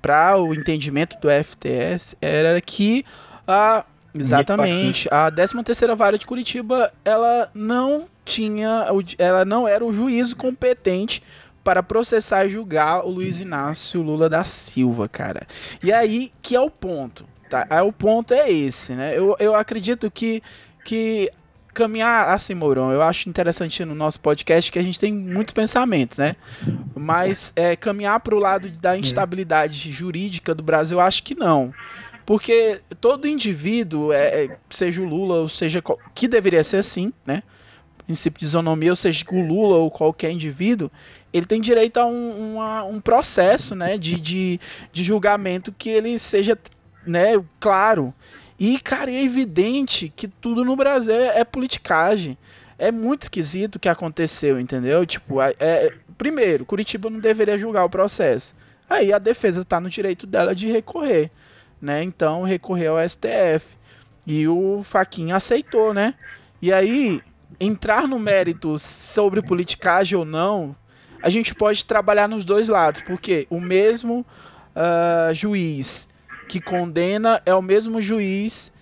[0.00, 3.04] para o entendimento do FTS, era que
[3.46, 8.86] a exatamente a 13ª vara de Curitiba, ela não tinha,
[9.18, 11.22] ela não era o juízo competente
[11.64, 15.46] para processar e julgar o Luiz Inácio Lula da Silva, cara.
[15.82, 17.66] E aí que é o ponto, tá?
[17.70, 19.16] Aí o ponto é esse, né?
[19.16, 20.42] Eu, eu acredito que
[20.84, 21.30] que
[21.72, 26.18] caminhar assim, Mourão, eu acho interessante no nosso podcast que a gente tem muitos pensamentos,
[26.18, 26.36] né?
[26.94, 31.72] Mas é, caminhar para o lado da instabilidade jurídica do Brasil, eu acho que não.
[32.26, 35.82] Porque todo indivíduo, é, é seja o Lula, ou seja,
[36.14, 37.42] que deveria ser assim, né?
[38.04, 40.90] Princípio de isonomia, ou seja, o Lula ou qualquer indivíduo,
[41.32, 44.60] ele tem direito a um, uma, um processo né, de, de,
[44.92, 46.56] de julgamento que ele seja
[47.06, 48.14] né, claro.
[48.58, 52.38] E, cara, é evidente que tudo no Brasil é, é politicagem.
[52.78, 55.04] É muito esquisito o que aconteceu, entendeu?
[55.06, 58.54] Tipo, é, é, primeiro, Curitiba não deveria julgar o processo.
[58.88, 61.30] Aí a defesa está no direito dela de recorrer,
[61.80, 62.02] né?
[62.02, 63.76] Então, recorreu ao STF.
[64.26, 66.14] E o Faquinha aceitou, né?
[66.60, 67.20] E aí,
[67.60, 70.74] entrar no mérito sobre politicagem ou não,
[71.22, 74.26] a gente pode trabalhar nos dois lados, porque o mesmo
[74.74, 76.08] uh, juiz
[76.48, 78.72] que condena é o mesmo juiz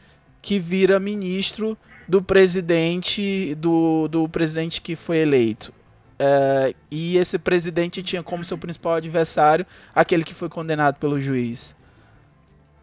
[0.41, 1.77] que vira ministro
[2.09, 5.73] do presidente do, do presidente que foi eleito.
[6.13, 11.75] Uh, e esse presidente tinha como seu principal adversário aquele que foi condenado pelo juiz.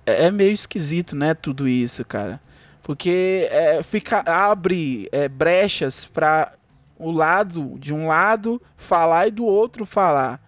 [0.05, 1.33] É, é meio esquisito, né?
[1.33, 2.41] Tudo isso, cara.
[2.81, 6.53] Porque é, fica, abre é, brechas para
[6.97, 10.41] o lado, de um lado falar e do outro falar.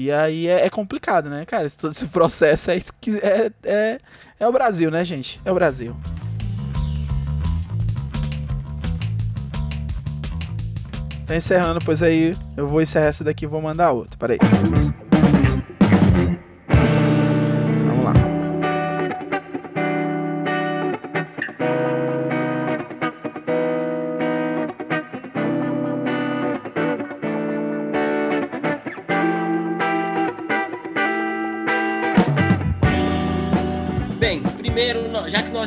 [0.00, 1.66] E aí é, é complicado, né, cara?
[1.66, 4.00] Esse, todo esse processo é, é, é,
[4.38, 5.40] é o Brasil, né, gente?
[5.44, 5.92] É o Brasil.
[11.26, 14.16] Tá encerrando, pois aí eu vou encerrar essa daqui e vou mandar outra.
[14.16, 14.38] Peraí.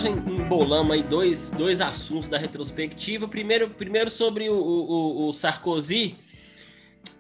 [0.02, 6.16] Nós embolamos aí dois, dois assuntos da retrospectiva, primeiro, primeiro sobre o, o, o Sarkozy.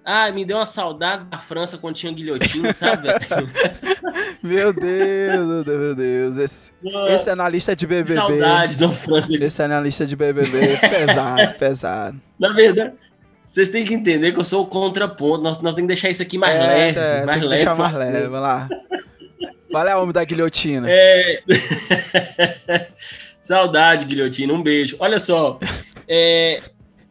[0.03, 3.07] Ah, me deu uma saudade da França quando tinha guilhotina, sabe?
[4.41, 6.37] meu Deus, meu Deus.
[6.37, 6.71] Esse,
[7.09, 8.13] esse analista de BBB.
[8.13, 9.31] Saudade da França.
[9.35, 12.21] Esse analista de BBB, pesado, pesado.
[12.39, 12.93] Na verdade,
[13.45, 15.43] vocês têm que entender que eu sou o contraponto.
[15.43, 16.99] Nós, nós temos que deixar isso aqui mais é, leve.
[16.99, 17.55] É, mais leve.
[17.55, 18.69] Deixar mais leve, vamos lá.
[19.71, 20.88] Qual é a homem da guilhotina?
[20.89, 21.41] É...
[23.41, 24.53] Saudade, guilhotina.
[24.53, 24.97] Um beijo.
[24.99, 25.60] Olha só.
[26.07, 26.62] É...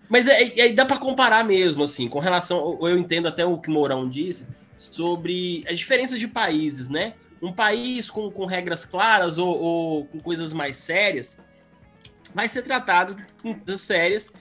[0.08, 2.78] Mas é, é, dá para comparar mesmo, assim, com relação.
[2.82, 7.14] Eu entendo até o que Mourão disse sobre as diferenças de países, né?
[7.40, 11.42] Um país com, com regras claras ou, ou com coisas mais sérias
[12.34, 14.32] vai ser tratado com sérias.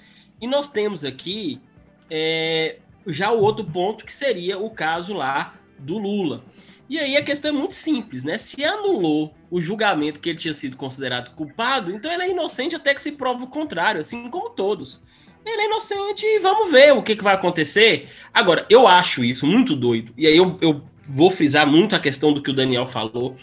[0.42, 1.62] E nós temos aqui
[2.10, 2.78] é,
[3.08, 6.44] já o outro ponto que seria o caso lá do Lula.
[6.90, 8.38] E aí a questão é muito simples, né?
[8.38, 12.94] Se anulou o julgamento que ele tinha sido considerado culpado, então ele é inocente até
[12.96, 15.00] que se prove o contrário, assim como todos.
[15.46, 18.10] Ele é inocente e vamos ver o que, que vai acontecer.
[18.34, 20.12] Agora, eu acho isso muito doido.
[20.18, 23.36] E aí eu, eu vou frisar muito a questão do que o Daniel falou.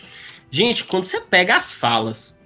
[0.50, 2.42] Gente, quando você pega as falas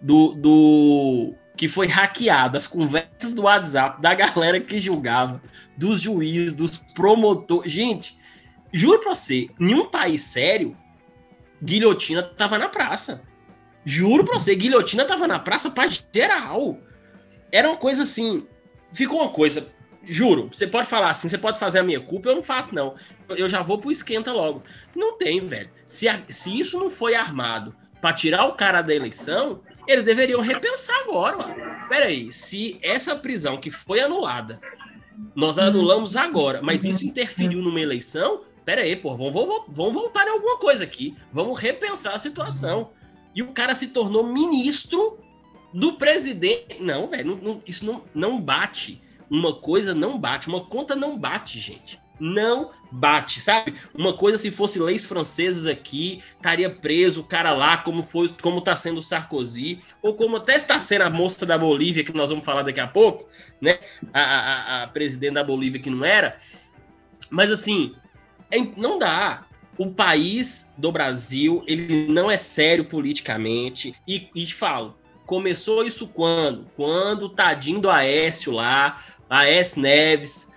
[0.00, 5.42] do, do que foi hackeado, as conversas do WhatsApp da galera que julgava,
[5.76, 7.70] dos juízes, dos promotores.
[7.70, 8.16] Gente,
[8.72, 10.76] Juro pra você, em um país sério,
[11.62, 13.22] guilhotina tava na praça.
[13.84, 16.78] Juro pra você, guilhotina tava na praça pra geral.
[17.50, 18.46] Era uma coisa assim.
[18.92, 19.66] Ficou uma coisa
[20.02, 22.94] juro, você pode falar assim, você pode fazer a minha culpa, eu não faço, não.
[23.28, 24.62] Eu já vou pro esquenta logo.
[24.94, 25.70] Não tem, velho.
[25.86, 30.98] Se, se isso não foi armado para tirar o cara da eleição, eles deveriam repensar
[31.00, 31.88] agora, ó.
[31.88, 34.60] Pera aí, se essa prisão que foi anulada,
[35.34, 39.34] nós anulamos agora, mas isso interferiu numa eleição, pera aí, pô, vamos,
[39.68, 41.16] vamos, voltar em alguma coisa aqui.
[41.32, 42.90] Vamos repensar a situação.
[43.34, 45.18] E o cara se tornou ministro
[45.72, 46.80] do presidente.
[46.80, 49.02] Não, velho, isso não, não bate.
[49.28, 52.00] Uma coisa não bate, uma conta não bate, gente.
[52.18, 53.74] Não bate, sabe?
[53.94, 58.60] Uma coisa se fosse leis francesas aqui, estaria preso o cara lá, como foi, como
[58.60, 62.28] tá sendo o Sarkozy, ou como até está sendo a moça da Bolívia, que nós
[62.28, 63.26] vamos falar daqui a pouco,
[63.60, 63.78] né?
[64.12, 66.36] A, a, a presidente da Bolívia que não era.
[67.30, 67.94] Mas assim,
[68.50, 69.46] é, não dá
[69.78, 73.94] o país do Brasil, ele não é sério politicamente.
[74.06, 76.66] E, e falo, começou isso quando?
[76.76, 80.52] Quando o tadinho do Aécio lá, Aécio Neves,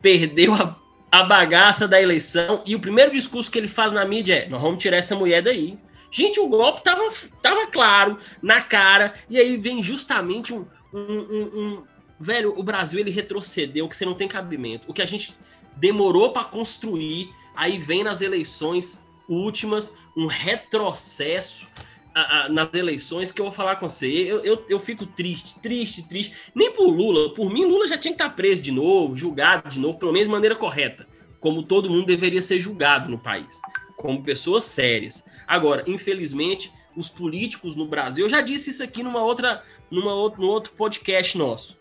[0.00, 0.76] perdeu a,
[1.10, 4.60] a bagaça da eleição e o primeiro discurso que ele faz na mídia é: nós
[4.60, 5.78] vamos tirar essa mulher daí.
[6.10, 7.02] Gente, o golpe tava,
[7.40, 11.82] tava claro, na cara, e aí vem justamente um, um, um, um
[12.18, 14.84] velho, o Brasil ele retrocedeu, que você não tem cabimento.
[14.88, 15.32] O que a gente
[15.80, 21.66] demorou para construir Aí vem nas eleições últimas um retrocesso
[22.14, 24.06] a, a, nas eleições que eu vou falar com você.
[24.08, 26.34] Eu, eu, eu fico triste, triste, triste.
[26.54, 27.34] Nem por Lula.
[27.34, 30.26] Por mim, Lula já tinha que estar preso de novo, julgado de novo, pelo menos
[30.26, 31.06] de maneira correta.
[31.38, 33.60] Como todo mundo deveria ser julgado no país.
[33.96, 35.24] Como pessoas sérias.
[35.46, 40.40] Agora, infelizmente, os políticos no Brasil, eu já disse isso aqui numa outra, numa outro,
[40.40, 41.79] num outro podcast nosso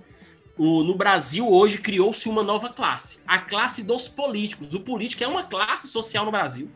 [0.60, 4.74] o, no Brasil hoje criou-se uma nova classe, a classe dos políticos.
[4.74, 6.70] O político é uma classe social no Brasil,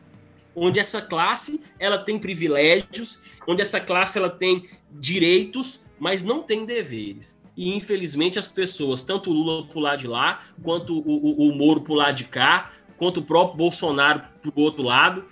[0.55, 6.65] onde essa classe ela tem privilégios, onde essa classe ela tem direitos, mas não tem
[6.65, 7.43] deveres.
[7.57, 11.53] E infelizmente as pessoas, tanto o Lula por lado de lá, quanto o, o, o
[11.53, 15.25] Moro por lado de cá, quanto o próprio Bolsonaro por outro lado,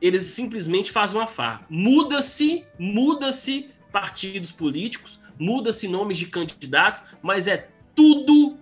[0.00, 1.66] eles simplesmente fazem uma farra.
[1.68, 8.56] Muda-se, muda-se partidos políticos, muda-se nomes de candidatos, mas é tudo,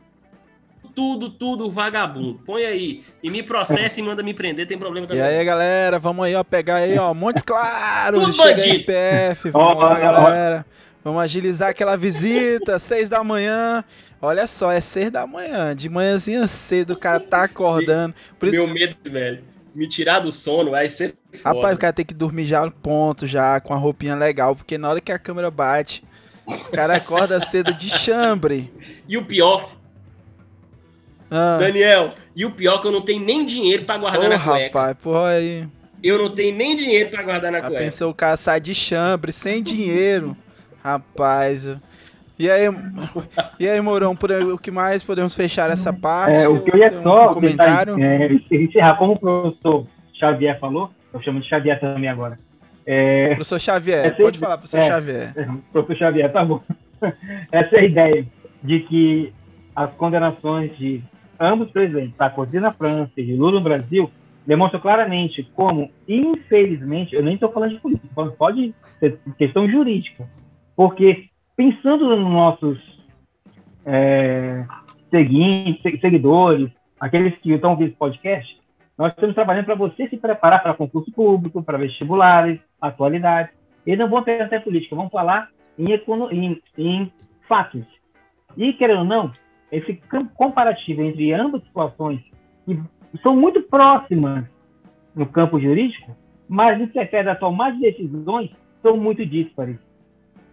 [0.94, 2.40] tudo, tudo vagabundo.
[2.46, 5.22] Põe aí e me processa e manda me prender, tem problema também.
[5.22, 8.84] E aí, galera, vamos aí, ó, pegar aí, ó, Montes Claros, Tudo bandido.
[8.86, 10.66] PF, vamos lá, galera.
[11.04, 13.84] Vamos agilizar aquela visita, seis da manhã.
[14.22, 18.14] Olha só, é seis da manhã, de manhãzinha cedo, o cara tá acordando.
[18.40, 19.44] Por isso, Meu medo, velho.
[19.74, 21.56] Me tirar do sono vai ser foda.
[21.56, 24.78] rapaz, o cara tem que dormir já no ponto, já, com a roupinha legal, porque
[24.78, 26.02] na hora que a câmera bate,
[26.46, 28.72] o cara acorda cedo de chambre.
[29.08, 29.70] E o pior,
[31.30, 34.28] Ah, Daniel, e o pior é que eu não tenho nem dinheiro pra guardar ô,
[34.28, 34.64] na cueca.
[34.78, 35.66] rapaz, porra aí.
[36.02, 37.84] Eu não tenho nem dinheiro pra guardar na Já cueca.
[37.84, 40.36] pensou o cara sai de chambre, sem dinheiro.
[40.84, 41.66] Rapaz.
[41.66, 41.80] eu-
[42.38, 42.68] E aí,
[43.58, 46.36] e aí, Mourão, por aí, o que mais podemos fechar essa parte?
[46.36, 47.96] É, o que eu ia Tem um só comentário.
[47.96, 52.38] tentar, é, encerrar, como o professor Xavier falou, eu chamo de Xavier também agora.
[52.86, 54.86] É, Professor Xavier, É pode falar, professor é.
[54.86, 55.34] Xavier.
[55.72, 56.62] professor Xavier, tá bom.
[57.52, 58.24] Essa é a ideia
[58.62, 59.32] de que
[59.74, 61.02] as condenações de
[61.38, 64.10] ambos presidentes, Sarkozy na França e de Lula no Brasil,
[64.46, 68.72] demonstram claramente como, infelizmente, eu nem estou falando de política, tô falando só de
[69.36, 70.24] questão jurídica,
[70.76, 71.24] porque
[71.56, 72.78] pensando nos nossos
[73.84, 74.64] é,
[75.10, 76.70] seguintes, se- seguidores,
[77.00, 78.56] aqueles que estão ouvindo esse podcast,
[78.98, 83.54] nós estamos trabalhando para você se preparar para concurso público, para vestibulares, atualidades.
[83.86, 85.92] Eles não vão perguntar política, vão falar em,
[86.32, 87.12] em, em
[87.46, 87.84] fatos.
[88.56, 89.30] E, querendo ou não,
[89.70, 90.00] esse
[90.34, 92.20] comparativo entre ambas situações,
[92.64, 92.80] que
[93.22, 94.44] são muito próximas
[95.14, 96.16] no campo jurídico,
[96.48, 98.50] mas no que refere a tomar de decisões,
[98.82, 99.78] são muito díspares.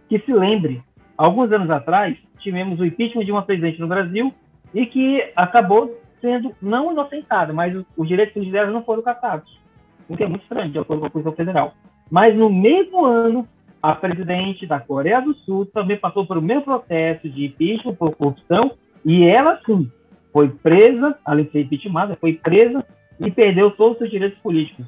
[0.08, 0.82] Que se lembre,
[1.16, 4.34] alguns anos atrás, tivemos o impeachment de uma presidente no Brasil
[4.74, 9.60] e que acabou sendo não inocentado, mas os, os direitos políticos dela não foram catados.
[10.08, 11.74] O que é muito estranho, de acordo com a Constituição Federal.
[12.10, 13.46] Mas no mesmo ano,
[13.82, 18.16] a presidente da Coreia do Sul também passou por o mesmo processo de impeachment por
[18.16, 18.72] corrupção
[19.04, 19.90] e ela, sim,
[20.32, 22.84] foi presa, além de ser impeachmentada, foi presa
[23.20, 24.86] e perdeu todos os seus direitos políticos.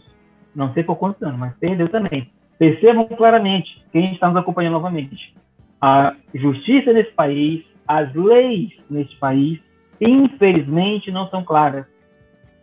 [0.54, 2.30] Não sei por quantos anos, mas perdeu também.
[2.58, 5.34] Percebam claramente, quem está nos acompanhando novamente,
[5.80, 9.60] a justiça nesse país, as leis neste país,
[10.00, 11.84] infelizmente, não são claras.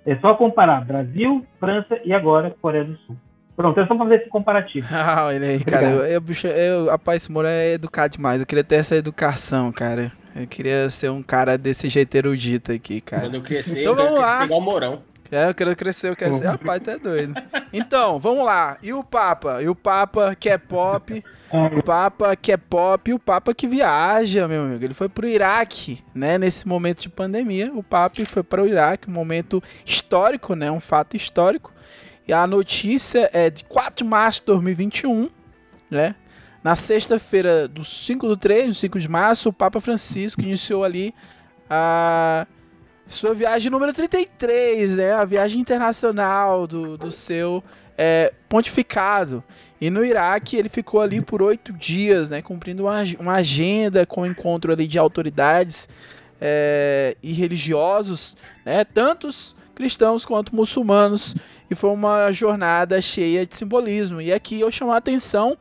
[0.05, 3.15] É só comparar Brasil, França e agora Coreia do Sul.
[3.55, 4.88] Pronto, é só fazer esse comparativo.
[4.91, 5.89] Ah, olha aí, cara.
[5.89, 8.41] Eu, eu, bicho, eu, rapaz, esse Moura é educado demais.
[8.41, 10.11] Eu queria ter essa educação, cara.
[10.36, 13.23] Eu queria ser um cara desse jeito erudito aqui, cara.
[13.23, 14.38] Quando eu crescer, Então eu vamos lá.
[14.39, 15.01] ser igual o Mourão.
[15.34, 16.45] É, eu quero crescer, eu quero ser.
[16.45, 17.34] Rapaz, tu é doido.
[17.71, 18.77] Então, vamos lá.
[18.84, 19.63] E o Papa?
[19.63, 23.65] E o Papa que é pop, o Papa que é pop e o Papa que
[23.65, 24.84] viaja, meu amigo.
[24.84, 26.38] Ele foi pro Iraque, né?
[26.38, 27.71] Nesse momento de pandemia.
[27.73, 30.69] O Papa foi para o Iraque, um momento histórico, né?
[30.69, 31.73] Um fato histórico.
[32.27, 35.29] E a notícia é de 4 de março de 2021,
[35.89, 36.15] né?
[36.63, 41.13] Na sexta-feira do 5 do 3, do 5 de março, o Papa Francisco iniciou ali
[41.69, 42.47] a
[43.08, 45.14] sua viagem número 33, né?
[45.14, 47.64] A viagem internacional do, do seu
[47.97, 49.43] é, pontificado.
[49.80, 52.41] E no Iraque ele ficou ali por oito dias, né?
[52.41, 55.88] Cumprindo uma, uma agenda com encontro ali de autoridades
[56.39, 58.36] é, e religiosos,
[58.66, 58.84] né?
[58.84, 61.36] Tantos cristãos quanto muçulmanos.
[61.70, 64.22] E foi uma jornada cheia de simbolismo.
[64.22, 65.58] E aqui eu chamo a atenção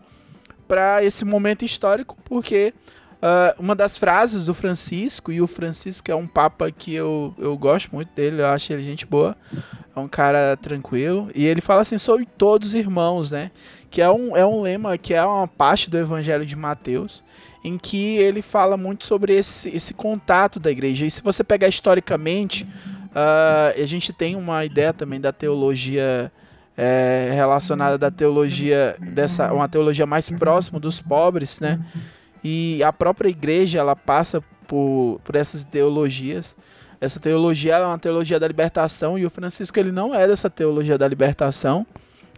[0.67, 2.73] para esse momento histórico, porque
[3.23, 7.57] uh, uma das frases do Francisco, e o Francisco é um papa que eu, eu
[7.57, 9.37] gosto muito dele, eu acho ele gente boa,
[9.95, 13.51] é um cara tranquilo, e ele fala assim sobre todos irmãos, né?
[13.91, 17.23] Que é um, é um lema que é uma parte do Evangelho de Mateus,
[17.63, 21.07] em que ele fala muito sobre esse, esse contato da igreja.
[21.07, 26.33] E se você pegar historicamente, uh, a gente tem uma ideia também da teologia
[26.75, 31.79] é, relacionada da teologia dessa uma teologia mais próxima dos pobres, né?
[32.43, 36.57] E a própria igreja ela passa por, por essas teologias.
[37.01, 40.97] Essa teologia é uma teologia da libertação e o Francisco ele não é dessa teologia
[40.97, 41.87] da libertação,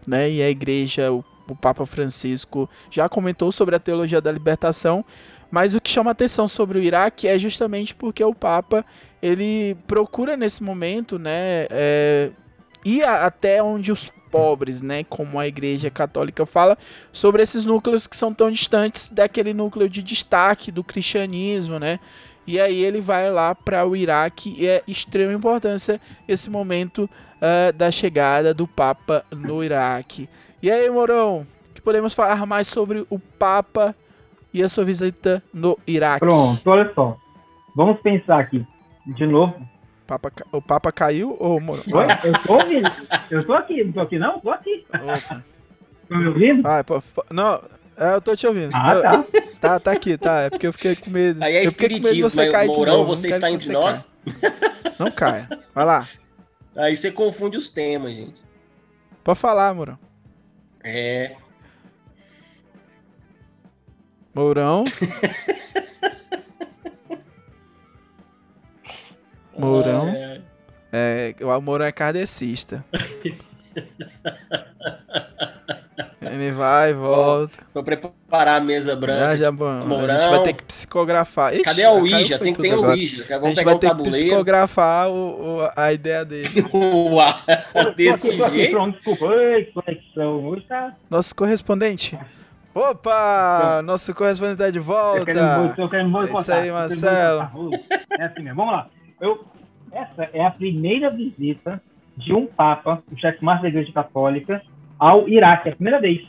[0.06, 0.30] né?
[0.30, 5.04] E a igreja, o, o Papa Francisco já comentou sobre a teologia da libertação,
[5.50, 8.84] mas o que chama atenção sobre o Iraque é justamente porque o Papa
[9.22, 12.30] ele procura nesse momento, né, é,
[12.84, 16.76] ir até onde os pobres, né, como a Igreja Católica fala,
[17.12, 22.00] sobre esses núcleos que são tão distantes daquele núcleo de destaque do cristianismo, né?
[22.44, 27.72] E aí ele vai lá para o Iraque e é extrema importância esse momento uh,
[27.74, 30.28] da chegada do Papa no Iraque.
[30.60, 33.94] E aí, Morão, que podemos falar mais sobre o Papa
[34.52, 36.26] e a sua visita no Iraque?
[36.26, 37.16] Pronto, olha só.
[37.76, 38.66] Vamos pensar aqui
[39.06, 39.54] de novo
[40.06, 42.06] Papa, o Papa caiu ou Oi?
[42.24, 42.90] Eu tô ouvindo.
[43.30, 44.38] Eu tô aqui, não tô aqui não?
[44.38, 44.86] Tô aqui.
[44.92, 45.44] Opa.
[46.08, 46.66] Tá me ouvindo?
[46.66, 47.62] Ah, pô, não,
[47.96, 48.70] é, eu tô te ouvindo.
[48.74, 49.24] Ah, tá.
[49.60, 50.42] tá, tá aqui, tá.
[50.42, 51.42] É porque eu fiquei com medo.
[51.42, 54.14] Aí é espiritismo, você mas Mourão, novo, você está entre você nós?
[54.40, 54.54] Caia.
[54.98, 55.48] Não caia.
[55.74, 56.08] Vai lá.
[56.76, 58.42] Aí você confunde os temas, gente.
[59.22, 59.98] Pode falar, Mourão.
[60.82, 61.36] É.
[64.34, 64.84] Mourão.
[69.58, 70.08] Mourão.
[70.08, 70.40] É,
[70.92, 72.84] é, o Mourão é kardecista.
[76.20, 77.58] Ele vai e volta.
[77.72, 79.20] Vou preparar a mesa branca.
[79.20, 80.14] Já, já, bom, Mourão.
[80.14, 81.52] A gente vai ter que psicografar.
[81.52, 82.38] Ixi, Cadê a Ouija?
[82.38, 83.36] Tem que ter a Ouija.
[83.36, 86.48] A gente vai ter que psicografar o, o, a ideia dele.
[86.72, 87.34] Uau,
[87.96, 88.90] desse jeito.
[88.90, 89.34] Desculpa,
[91.08, 92.18] Nosso correspondente.
[92.74, 93.82] Opa!
[93.84, 95.20] Nosso correspondente tá de volta.
[95.20, 97.48] Eu quero, eu quero Isso aí, Marcelo.
[98.18, 98.56] É assim mesmo.
[98.56, 98.90] Vamos lá.
[99.24, 99.42] Eu,
[99.90, 101.80] essa é a primeira visita
[102.14, 104.62] de um Papa, o chefe máximo da Igreja Católica,
[104.98, 106.22] ao Iraque, é a primeira vez.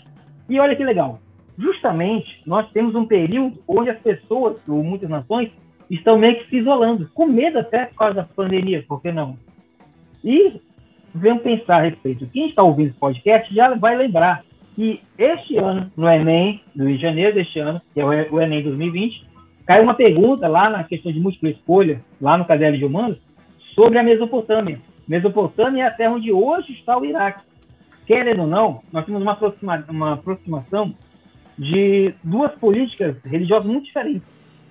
[0.47, 1.19] E olha que legal.
[1.57, 5.51] Justamente, nós temos um período onde as pessoas, ou muitas nações,
[5.89, 9.37] estão meio que se isolando, com medo até por causa da pandemia, por que não?
[10.23, 10.61] E
[11.13, 12.27] vamos pensar a respeito.
[12.27, 16.95] Quem está ouvindo esse podcast já vai lembrar que este ano, no Enem, do Rio
[16.95, 19.34] de janeiro deste ano, que é o Enem 2020,
[19.65, 23.17] caiu uma pergunta lá na questão de múltipla escolha, lá no caderno de humanos,
[23.73, 24.79] sobre a Mesopotâmia.
[25.07, 27.43] Mesopotâmia é a terra onde hoje está o Iraque.
[28.05, 30.93] Querendo ou não, nós temos uma, aproxima, uma aproximação
[31.57, 34.27] de duas políticas religiosas muito diferentes.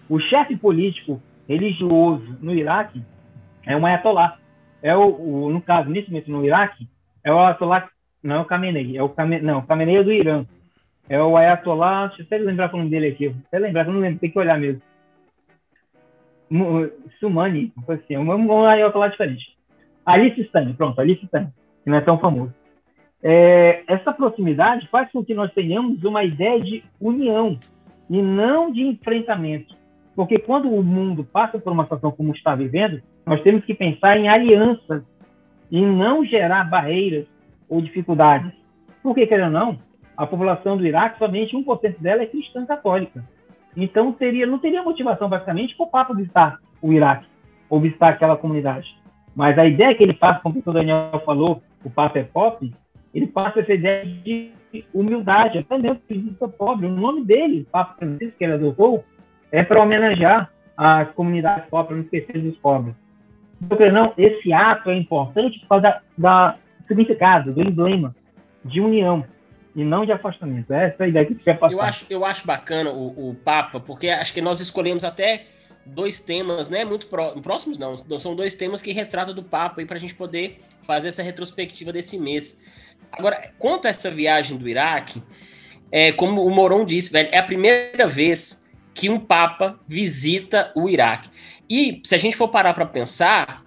[0.09, 3.03] O chefe político religioso no Iraque
[3.67, 4.39] é um ayatolá.
[4.83, 6.87] É o, o no caso, nesse momento no Iraque,
[7.25, 7.89] é o ayatolá,
[8.23, 10.45] não é o Khamenei, é o Khamenei, não, o Khamenei é do Irã.
[11.09, 13.35] É o Ayatollah, deixa eu até lembrar o nome dele aqui.
[13.47, 14.81] Até lembrar, eu não lembro, tem que olhar mesmo.
[17.21, 19.55] Sumani, assim, um, um Ayatollah diferente.
[20.05, 21.49] Alice Stane, pronto, Alice Stane,
[21.83, 22.53] que não é tão famoso.
[23.23, 27.59] É, essa proximidade faz com que nós tenhamos uma ideia de união
[28.11, 29.75] e não de enfrentamento.
[30.15, 34.17] Porque quando o mundo passa por uma situação como está vivendo, nós temos que pensar
[34.19, 35.03] em alianças
[35.71, 37.27] e não gerar barreiras
[37.69, 38.53] ou dificuldades.
[39.03, 39.79] Porque, querendo ou não,
[40.17, 43.25] a população do Iraque, somente 1% dela é cristã católica.
[43.77, 47.27] Então, teria, não teria motivação, basicamente, para o Papa visitar o Iraque,
[47.69, 48.97] ou visitar aquela comunidade.
[49.35, 52.73] Mas a ideia que ele passa, como o professor Daniel falou, o Papa é pop,
[53.13, 54.53] ele passa essa ideia de
[54.93, 56.87] humildade, até mesmo que visita pobre.
[56.87, 59.05] O nome dele, Papa Francisco, que ele adotou,
[59.51, 62.95] é para homenagear as comunidades pobres, não esquecer dos pobres.
[63.69, 66.57] porque não, esse ato é importante por causa da
[66.87, 68.15] significado, do emblema
[68.65, 69.25] de união
[69.75, 70.73] e não de afastamento.
[70.73, 71.75] Essa é a ideia que quer passar.
[71.75, 75.47] Eu acho, eu acho bacana o, o Papa, porque acho que nós escolhemos até
[75.85, 76.85] dois temas, né?
[76.85, 77.97] Muito pró próximos, não.
[78.19, 81.93] São dois temas que retratam do Papa aí para a gente poder fazer essa retrospectiva
[81.93, 82.61] desse mês.
[83.13, 85.23] Agora, quanto a essa viagem do Iraque,
[85.91, 90.89] é, como o Moron disse, velho, é a primeira vez que um Papa visita o
[90.89, 91.29] Iraque.
[91.69, 93.64] E se a gente for parar para pensar,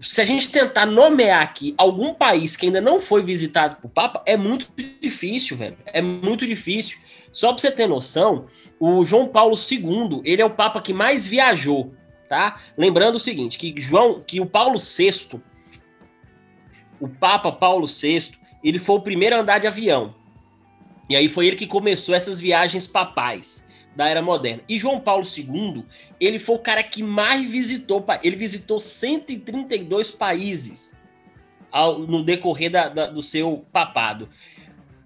[0.00, 4.22] se a gente tentar nomear aqui algum país que ainda não foi visitado por Papa,
[4.24, 4.70] é muito
[5.00, 5.76] difícil, velho.
[5.86, 6.98] É muito difícil.
[7.30, 8.46] Só para você ter noção,
[8.78, 11.94] o João Paulo II, ele é o Papa que mais viajou,
[12.28, 12.60] tá?
[12.76, 15.40] Lembrando o seguinte, que João, que o Paulo VI,
[16.98, 18.32] o Papa Paulo VI,
[18.64, 20.14] ele foi o primeiro a andar de avião.
[21.08, 23.68] E aí foi ele que começou essas viagens papais
[24.00, 24.62] da era moderna.
[24.66, 25.84] E João Paulo II,
[26.18, 30.96] ele foi o cara que mais visitou, ele visitou 132 países
[31.70, 34.30] ao, no decorrer da, da, do seu papado.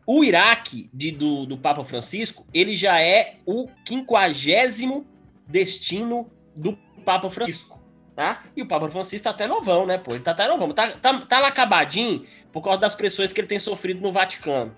[0.06, 5.04] O Iraque de, do, do Papa Francisco, ele já é o quinquagésimo
[5.44, 7.82] destino do Papa Francisco,
[8.14, 8.44] tá?
[8.56, 10.12] E o Papa Francisco tá até novão, né, pô?
[10.12, 13.48] Ele tá até novão, tá, tá, tá lá acabadinho por causa das pressões que ele
[13.48, 14.72] tem sofrido no Vaticano.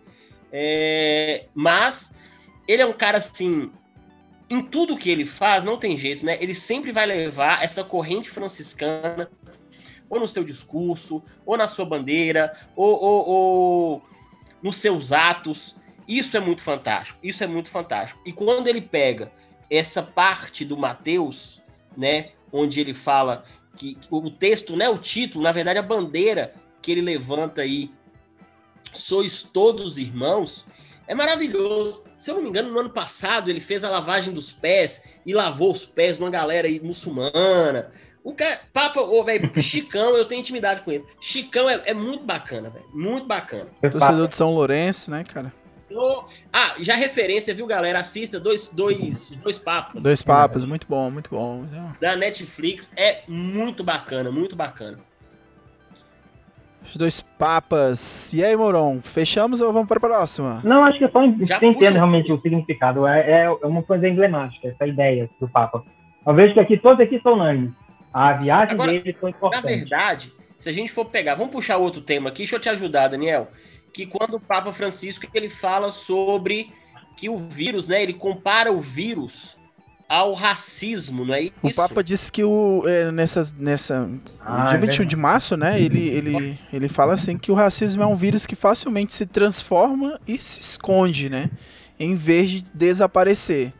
[0.51, 2.17] É, mas
[2.67, 3.71] ele é um cara, assim,
[4.49, 6.39] em tudo que ele faz, não tem jeito, né?
[6.41, 9.31] Ele sempre vai levar essa corrente franciscana,
[10.09, 14.03] ou no seu discurso, ou na sua bandeira, ou, ou, ou
[14.63, 15.77] nos seus atos.
[16.07, 17.19] Isso é muito fantástico.
[17.23, 18.21] Isso é muito fantástico.
[18.25, 19.33] E quando ele pega
[19.69, 21.61] essa parte do Mateus,
[21.97, 23.45] né, onde ele fala
[23.77, 27.91] que o texto, né, o título, na verdade a bandeira que ele levanta aí,
[28.93, 30.67] sois todos irmãos,
[31.07, 32.06] é maravilhoso.
[32.17, 35.35] Se eu não me engano, no ano passado ele fez a lavagem dos pés e
[35.35, 37.91] lavou os pés de uma galera aí muçulmana.
[38.25, 41.05] O cara, Papa, oh, velho, Chicão, eu tenho intimidade com ele.
[41.21, 42.85] Chicão é, é muito bacana, velho.
[42.93, 43.69] Muito bacana.
[43.81, 45.53] Torcedor de São Lourenço, né, cara?
[46.53, 48.01] Ah, já referência, viu, galera?
[48.01, 50.03] Assista dois, dois, dois papas.
[50.03, 51.65] Dois papas, muito bom, muito bom.
[52.01, 54.99] Da Netflix é muito bacana, muito bacana.
[56.89, 58.33] Os dois papas.
[58.33, 60.61] E aí, Moron, fechamos ou vamos para a próxima?
[60.65, 63.07] Não, acho que é só entender realmente o significado.
[63.07, 65.83] É, é, é, uma coisa emblemática, essa ideia do Papa.
[66.27, 67.73] Eu vejo que aqui todos aqui são unânimes.
[68.13, 69.63] A viagem Agora, dele foi importante.
[69.63, 72.69] Na verdade, se a gente for pegar, vamos puxar outro tema aqui, deixa eu te
[72.69, 73.49] ajudar, Daniel.
[73.93, 76.73] Que quando o Papa Francisco ele fala sobre
[77.17, 78.03] que o vírus, né?
[78.03, 79.59] Ele compara o vírus
[80.09, 81.55] ao racismo, não é isso?
[81.63, 84.09] O Papa disse que o, é, nessa, nessa
[84.41, 88.03] ah, dia 21 é de março, né, ele, ele, ele fala assim que o racismo
[88.03, 91.51] é um vírus que facilmente se transforma e se esconde, né,
[91.99, 93.73] em vez de desaparecer.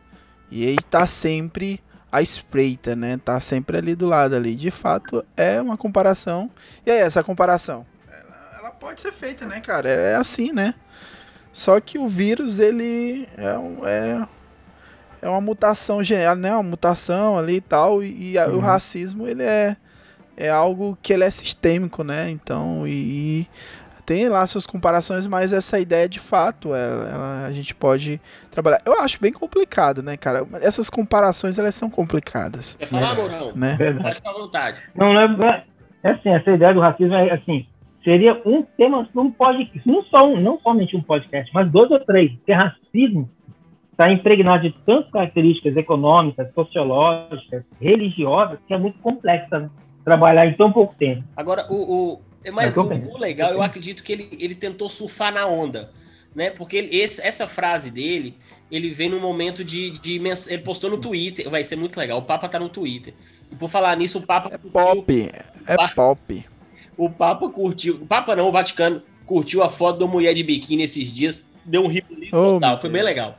[0.51, 4.55] E aí tá sempre a espreita, né, tá sempre ali do lado ali.
[4.55, 6.49] De fato, é uma comparação.
[6.85, 7.85] E aí, essa comparação?
[8.07, 9.89] Ela, ela pode ser feita, né, cara?
[9.89, 10.73] É assim, né?
[11.51, 13.55] Só que o vírus, ele é,
[13.85, 14.27] é
[15.21, 16.53] é uma mutação geral, né?
[16.53, 18.03] Uma mutação ali e tal.
[18.03, 18.57] E, e uhum.
[18.57, 19.75] o racismo, ele é,
[20.35, 22.29] é algo que ele é sistêmico, né?
[22.29, 22.91] Então, e,
[23.41, 23.47] e
[24.05, 28.81] tem lá suas comparações, mas essa ideia de fato, ela, ela, a gente pode trabalhar.
[28.85, 30.47] Eu acho bem complicado, né, cara?
[30.61, 32.77] Essas comparações, elas são complicadas.
[32.77, 33.51] Quer falar, Morão?
[33.53, 33.77] Né?
[34.01, 34.81] Pode ficar à vontade.
[34.95, 35.65] Não, não é,
[36.03, 37.67] é assim, essa ideia do racismo é assim,
[38.01, 41.99] seria um tema, não pode, não só um, não somente um podcast, mas dois ou
[41.99, 43.29] três, porque racismo
[43.97, 49.71] está impregnado de tantas características econômicas, sociológicas, religiosas, que é muito complexa
[50.05, 51.23] trabalhar em tão pouco tempo.
[51.35, 55.33] Agora, o, o, é mais, o, o, legal, eu acredito que ele, ele tentou surfar
[55.33, 55.89] na onda,
[56.35, 56.51] né?
[56.51, 58.35] Porque ele, esse, essa frase dele,
[58.71, 62.19] ele vem num momento de, de, Ele postou no Twitter, vai ser muito legal.
[62.19, 63.15] O Papa tá no Twitter.
[63.51, 64.51] E por falar nisso, o Papa.
[64.53, 65.31] É pop.
[65.65, 66.45] É pop.
[66.95, 67.95] O Papa curtiu.
[67.95, 71.49] O Papa não, o Vaticano curtiu a foto da mulher de biquíni esses dias.
[71.65, 72.79] Deu um ribuliço oh, total.
[72.79, 73.33] Foi bem legal.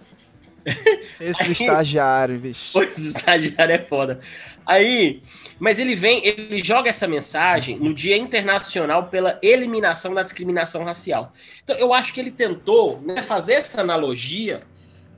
[1.21, 2.71] Esse aí, estagiário, bicho.
[2.73, 4.21] Pois, estagiário é foda.
[4.65, 5.23] Aí,
[5.59, 11.33] mas ele vem, ele joga essa mensagem no Dia Internacional pela Eliminação da Discriminação Racial.
[11.65, 14.63] Então, eu acho que ele tentou né, fazer essa analogia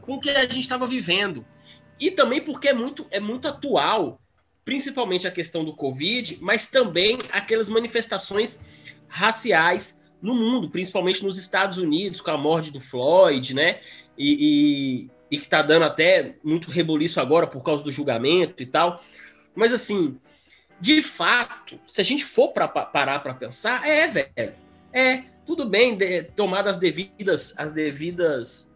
[0.00, 1.44] com o que a gente estava vivendo.
[1.98, 4.20] E também porque é muito, é muito atual,
[4.64, 8.64] principalmente a questão do Covid, mas também aquelas manifestações
[9.08, 13.80] raciais no mundo, principalmente nos Estados Unidos, com a morte do Floyd, né?
[14.16, 18.66] E, e e que tá dando até muito reboliço agora por causa do julgamento e
[18.66, 19.02] tal.
[19.54, 20.18] Mas assim,
[20.80, 24.54] de fato, se a gente for para parar para pensar, é, velho.
[24.92, 28.70] É, tudo bem, de, tomar as devidas as devidas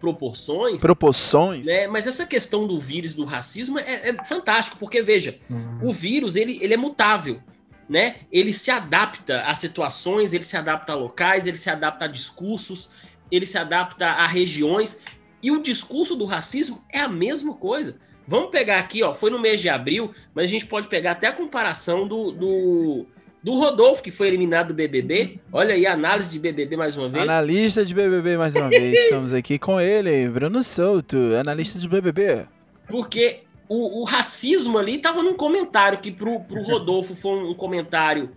[0.00, 0.80] proporções.
[0.80, 1.66] Proporções.
[1.66, 1.86] Né?
[1.86, 5.38] Mas essa questão do vírus, do racismo, é, é fantástico, porque veja,
[5.82, 7.40] o vírus ele, ele é mutável.
[7.88, 8.16] Né?
[8.30, 12.90] Ele se adapta a situações, ele se adapta a locais, ele se adapta a discursos,
[13.30, 15.00] ele se adapta a regiões.
[15.42, 17.96] E o discurso do racismo é a mesma coisa.
[18.26, 21.26] Vamos pegar aqui, ó, foi no mês de abril, mas a gente pode pegar até
[21.26, 23.06] a comparação do, do,
[23.42, 25.40] do Rodolfo, que foi eliminado do BBB.
[25.52, 27.28] Olha aí a análise de BBB mais uma vez.
[27.28, 28.96] Analista de BBB mais uma vez.
[28.96, 32.46] Estamos aqui com ele, Bruno Souto, analista de BBB.
[32.88, 37.54] Porque o, o racismo ali estava num comentário que pro, pro Rodolfo foi um, um
[37.54, 38.30] comentário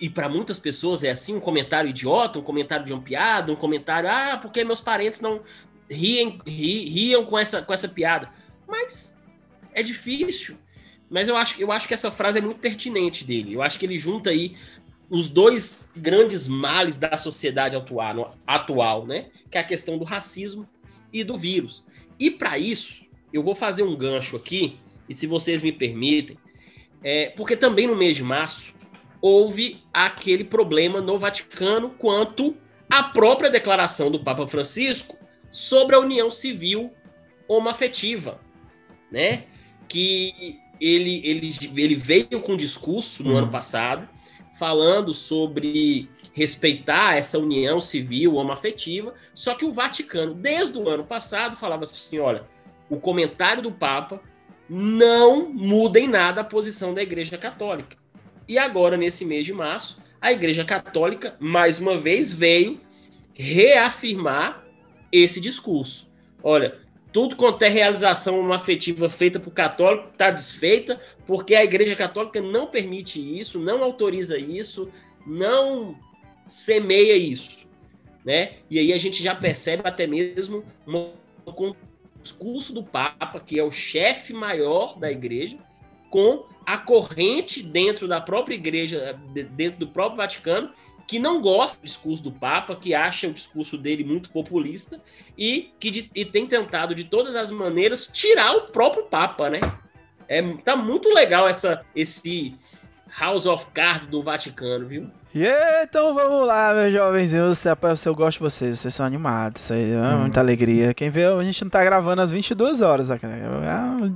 [0.00, 3.56] e para muitas pessoas é assim, um comentário idiota, um comentário de uma piada, um
[3.56, 5.40] comentário, ah, porque meus parentes não
[5.90, 8.28] riem, ri, riam com essa, com essa piada.
[8.66, 9.20] Mas
[9.72, 10.56] é difícil.
[11.10, 13.54] Mas eu acho, eu acho que essa frase é muito pertinente dele.
[13.54, 14.56] Eu acho que ele junta aí
[15.10, 19.26] os dois grandes males da sociedade atual, atual né?
[19.50, 20.68] Que é a questão do racismo
[21.12, 21.84] e do vírus.
[22.20, 24.78] E para isso, eu vou fazer um gancho aqui,
[25.08, 26.36] e se vocês me permitem,
[27.02, 28.74] é, porque também no mês de março
[29.20, 32.56] houve aquele problema no Vaticano quanto
[32.90, 35.16] à própria declaração do Papa Francisco
[35.50, 36.92] sobre a união civil
[37.46, 38.40] homoafetiva,
[39.10, 39.44] né?
[39.88, 43.38] Que ele, ele, ele veio com um discurso no uhum.
[43.38, 44.08] ano passado
[44.58, 51.56] falando sobre respeitar essa união civil homoafetiva, só que o Vaticano, desde o ano passado,
[51.56, 52.44] falava assim: olha,
[52.90, 54.20] o comentário do Papa
[54.68, 57.96] não muda em nada a posição da Igreja Católica.
[58.46, 62.80] E agora, nesse mês de março, a Igreja Católica, mais uma vez, veio
[63.34, 64.64] reafirmar
[65.12, 66.12] esse discurso.
[66.42, 66.78] Olha,
[67.12, 72.66] tudo quanto é realização afetiva feita por católico está desfeita, porque a Igreja Católica não
[72.66, 74.90] permite isso, não autoriza isso,
[75.26, 75.98] não
[76.46, 77.68] semeia isso,
[78.24, 78.56] né?
[78.70, 81.10] E aí a gente já percebe até mesmo um,
[81.46, 81.74] um
[82.22, 85.58] discurso do Papa, que é o chefe maior da Igreja,
[86.10, 90.72] com a corrente dentro da própria Igreja, dentro do próprio Vaticano,
[91.08, 95.00] que não gosta do discurso do Papa, que acha o discurso dele muito populista
[95.38, 99.60] e que de, e tem tentado de todas as maneiras tirar o próprio Papa, né?
[100.28, 102.54] É, tá muito legal essa, esse
[103.18, 105.10] House of Cards do Vaticano, viu?
[105.38, 107.64] Yeah, então vamos lá, meus jovenzinhos.
[108.04, 109.62] Eu gosto de vocês, vocês são animados.
[109.62, 110.22] Isso aí é hum.
[110.22, 110.92] muita alegria.
[110.92, 113.08] Quem vê, a gente não tá gravando às 22 horas.
[113.08, 113.16] É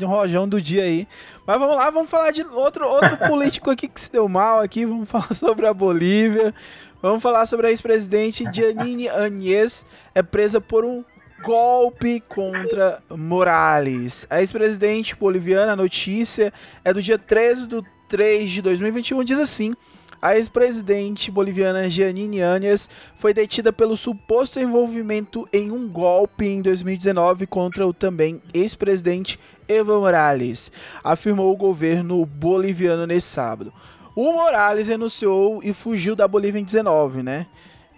[0.04, 1.06] um rojão do dia aí.
[1.46, 4.84] Mas vamos lá, vamos falar de outro, outro político aqui que se deu mal aqui.
[4.84, 6.52] Vamos falar sobre a Bolívia.
[7.00, 9.86] Vamos falar sobre a ex-presidente Janine Añez.
[10.16, 11.04] É presa por um
[11.44, 14.26] golpe contra Morales.
[14.28, 16.52] A ex-presidente boliviana, a notícia
[16.84, 19.76] é do dia 13 de 3 de 2021, diz assim
[20.22, 27.44] a ex-presidente boliviana Janine Áñez foi detida pelo suposto envolvimento em um golpe em 2019
[27.48, 30.70] contra o também ex-presidente Evo Morales,
[31.02, 33.72] afirmou o governo boliviano nesse sábado.
[34.14, 37.46] O Morales renunciou e fugiu da Bolívia em 19, né?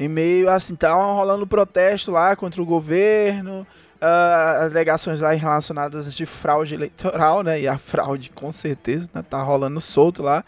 [0.00, 3.66] Em meio assim, tava rolando protesto lá contra o governo,
[4.04, 7.62] uh, alegações lá relacionadas de fraude eleitoral, né?
[7.62, 9.24] E a fraude com certeza né?
[9.28, 10.44] tá rolando solto lá.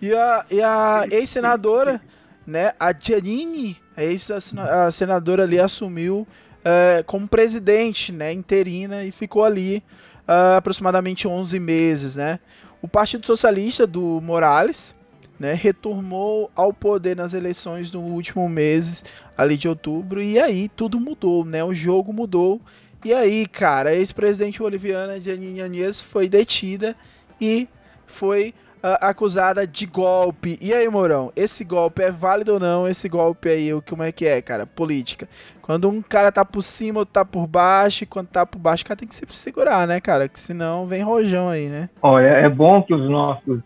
[0.00, 2.00] E a, e a ex-senadora,
[2.46, 6.26] né, a Giannini, a ex-senadora ali assumiu
[6.60, 9.82] uh, como presidente, né, interina e ficou ali
[10.26, 12.38] uh, aproximadamente 11 meses, né.
[12.80, 14.96] O Partido Socialista do Morales,
[15.38, 19.04] né, retornou ao poder nas eleições no último mês
[19.36, 22.58] ali de outubro e aí tudo mudou, né, o jogo mudou.
[23.04, 26.94] E aí, cara, a ex-presidente boliviana Janine Añez foi detida
[27.40, 27.66] e
[28.06, 30.58] foi uh, acusada de golpe.
[30.60, 32.86] E aí, Mourão, esse golpe é válido ou não?
[32.86, 34.66] Esse golpe aí, como é que é, cara?
[34.66, 35.28] Política.
[35.62, 38.82] Quando um cara tá por cima, outro tá por baixo, e quando tá por baixo,
[38.82, 40.28] o cara tem que se segurar, né, cara?
[40.28, 41.88] Que senão vem rojão aí, né?
[42.02, 43.60] Olha, é bom que os nossos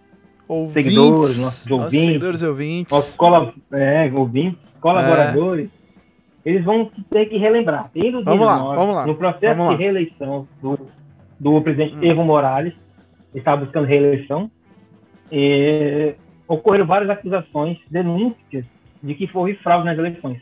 [0.47, 5.84] ouvintes, seguidores, nossos ouvintes, nossos seguidores ouvintes, nossos cola, é, ouvintes, colaboradores, é.
[6.45, 7.91] Eles vão ter que relembrar.
[8.25, 9.07] vamos lá, vamos lá.
[9.07, 10.79] No processo vamos de reeleição do,
[11.41, 12.05] do presidente hum.
[12.05, 12.75] Evo Morales,
[13.33, 14.51] ele estava buscando reeleição,
[15.33, 16.15] é,
[16.47, 18.67] ocorreram várias acusações, denúncias
[19.03, 20.41] de que houve fraude nas eleições.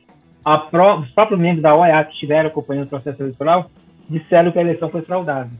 [0.71, 3.71] Pró os próprios membros da OEA que estiveram acompanhando o processo eleitoral
[4.09, 5.51] disseram que a eleição foi fraudada.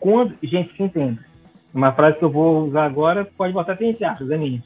[0.00, 1.22] Quando, gente, que entenda,
[1.74, 4.62] uma frase que eu vou usar agora pode botar até entre aspas, é minha.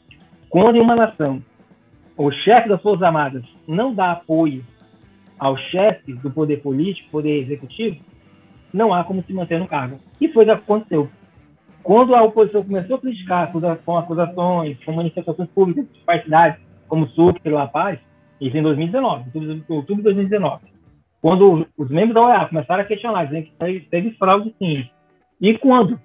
[0.49, 1.43] Quando em uma nação
[2.17, 4.65] o chefe das Forças Armadas não dá apoio
[5.39, 7.97] ao chefe do poder político, poder executivo,
[8.73, 9.99] não há como se manter no cargo.
[10.21, 11.09] E foi o que aconteceu.
[11.83, 13.53] Quando a oposição começou a criticar
[13.85, 16.59] com acusações, com manifestações públicas partidárias,
[16.89, 17.99] como Sucre e La Paz,
[18.41, 20.65] isso em 2019, em outubro de 2019,
[21.23, 24.89] quando os membros da OEA começaram a questionar, dizendo que teve, fraude sim.
[25.41, 25.99] E quando?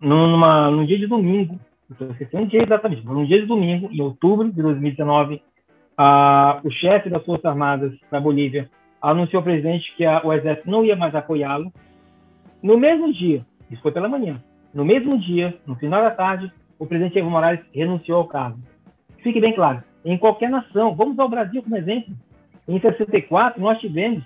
[0.00, 1.58] Numa, num dia de domingo,
[1.98, 5.42] eu esqueci um dia exatamente, num dia de domingo, em outubro de 2019,
[5.98, 8.70] a, o chefe das Forças Armadas da Bolívia
[9.02, 11.72] anunciou ao presidente que a, o exército não ia mais apoiá-lo.
[12.62, 14.40] No mesmo dia, isso foi pela manhã,
[14.72, 18.58] no mesmo dia, no final da tarde, o presidente Evo Morales renunciou ao cargo.
[19.22, 22.14] Fique bem claro, em qualquer nação, vamos ao Brasil como exemplo.
[22.68, 24.22] Em 64, nós tivemos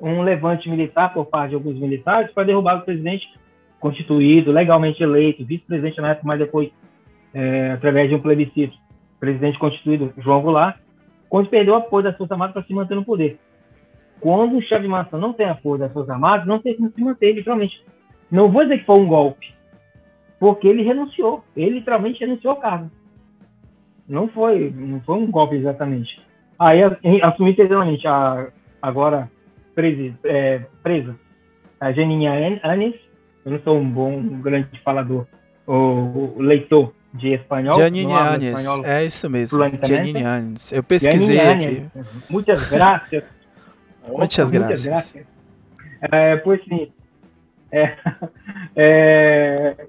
[0.00, 3.28] um levante militar por parte de alguns militares para derrubar o presidente
[3.80, 6.70] constituído, legalmente eleito, vice-presidente na época, mas depois,
[7.34, 8.76] é, através de um plebiscito,
[9.18, 10.76] presidente constituído João Goulart,
[11.32, 13.38] quando perdeu o apoio das Forças Armadas para se manter no poder.
[14.20, 17.00] Quando o chefe de maçã não tem apoio das Forças Armadas, não tem como se
[17.00, 17.82] manter, literalmente.
[18.30, 19.50] Não vou dizer que foi um golpe,
[20.38, 21.42] porque ele renunciou.
[21.56, 22.90] Ele literalmente renunciou ao cargo.
[24.06, 26.20] Não foi, não foi um golpe exatamente.
[26.58, 26.82] Aí
[27.22, 28.48] assumi integralmente a
[28.82, 29.30] agora
[29.74, 31.18] presa, é, presa
[31.80, 32.94] a Janinha Anes.
[33.42, 35.26] Eu não sou um bom, um grande falador,
[35.66, 37.76] o, leitor de espanhol.
[38.84, 39.58] É isso mesmo.
[39.86, 40.72] Janine Anes.
[40.72, 41.86] Eu pesquisei aqui.
[42.28, 43.24] Muitas graças.
[44.08, 45.14] muitas graças.
[46.10, 46.90] É, pois sim.
[47.70, 47.96] É,
[48.76, 49.86] é,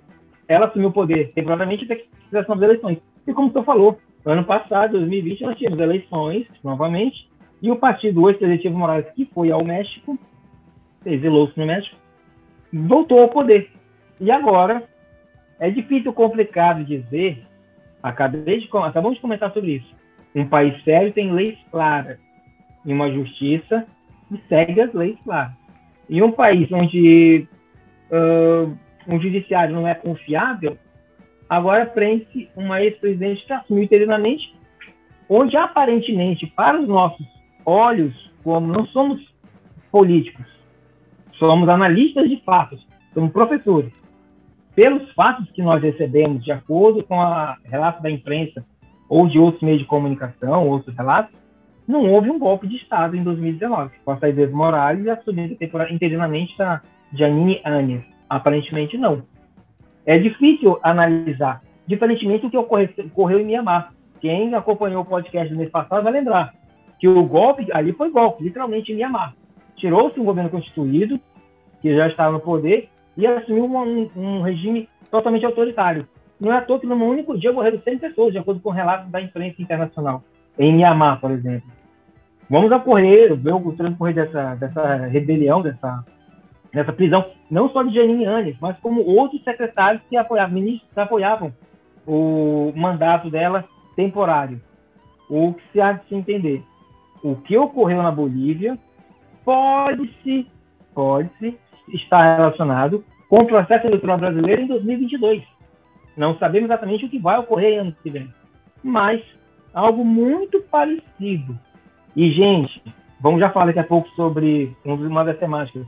[0.47, 2.97] ela assumiu o poder temporariamente até que fizesse novas eleições.
[3.25, 7.29] E como você falou, ano passado, 2020, nós tivemos eleições novamente,
[7.61, 10.17] e o partido o ex-presidente Evo Morales, que foi ao México,
[11.05, 11.95] exilou-se no México,
[12.71, 13.69] voltou ao poder.
[14.19, 14.83] E agora,
[15.59, 17.43] é difícil, complicado dizer,
[18.01, 19.95] acabei de, acabamos de comentar sobre isso,
[20.35, 22.17] um país sério tem leis claras
[22.85, 23.85] e uma justiça
[24.27, 25.53] que segue as leis claras.
[26.09, 27.47] E um país onde
[28.11, 28.77] uh,
[29.07, 30.77] um judiciário não é confiável,
[31.49, 34.53] agora prende-se uma ex-presidente que assumiu interinamente,
[35.29, 37.25] onde aparentemente, para os nossos
[37.65, 39.21] olhos, como não somos
[39.91, 40.45] políticos,
[41.33, 43.93] somos analistas de fatos, somos professores.
[44.75, 48.65] Pelos fatos que nós recebemos, de acordo com a relato da imprensa
[49.07, 51.35] ou de outros meios de comunicação, outros relatos,
[51.87, 55.57] não houve um golpe de Estado em 2019, com a saída de Morales e assumindo
[55.91, 56.81] interinamente da
[57.13, 58.03] Janine Anes.
[58.29, 59.21] Aparentemente não.
[60.05, 63.93] É difícil analisar, diferentemente do que ocorreu, ocorreu em Mianmar.
[64.19, 66.53] Quem acompanhou o podcast do mês passado vai lembrar
[66.99, 69.35] que o golpe ali foi golpe, literalmente em Mianmar.
[69.75, 71.19] Tirou-se um governo constituído,
[71.81, 76.07] que já estava no poder, e assumiu um, um regime totalmente autoritário.
[76.39, 79.09] Não é à toa que num único dia morreram 100 pessoas, de acordo com relatos
[79.11, 80.23] da imprensa internacional,
[80.57, 81.69] em Mianmar, por exemplo.
[82.49, 86.03] Vamos ocorrer, ver o transcorrer dessa, dessa rebelião, dessa
[86.73, 90.99] nessa prisão, não só de Janine Anes, mas como outros secretários que apoiavam, ministros que
[90.99, 91.53] apoiavam
[92.05, 93.63] o mandato dela
[93.95, 94.59] temporário.
[95.29, 96.63] O que se há de se entender?
[97.23, 98.77] O que ocorreu na Bolívia
[99.45, 100.47] pode-se
[100.93, 101.57] pode-se
[101.93, 105.43] estar relacionado com o processo eleitoral brasileiro em 2022.
[106.15, 108.29] Não sabemos exatamente o que vai ocorrer ano que vem,
[108.83, 109.21] mas
[109.73, 111.57] algo muito parecido.
[112.15, 112.81] E, gente,
[113.19, 115.87] vamos já falar daqui a pouco sobre uma das temáticas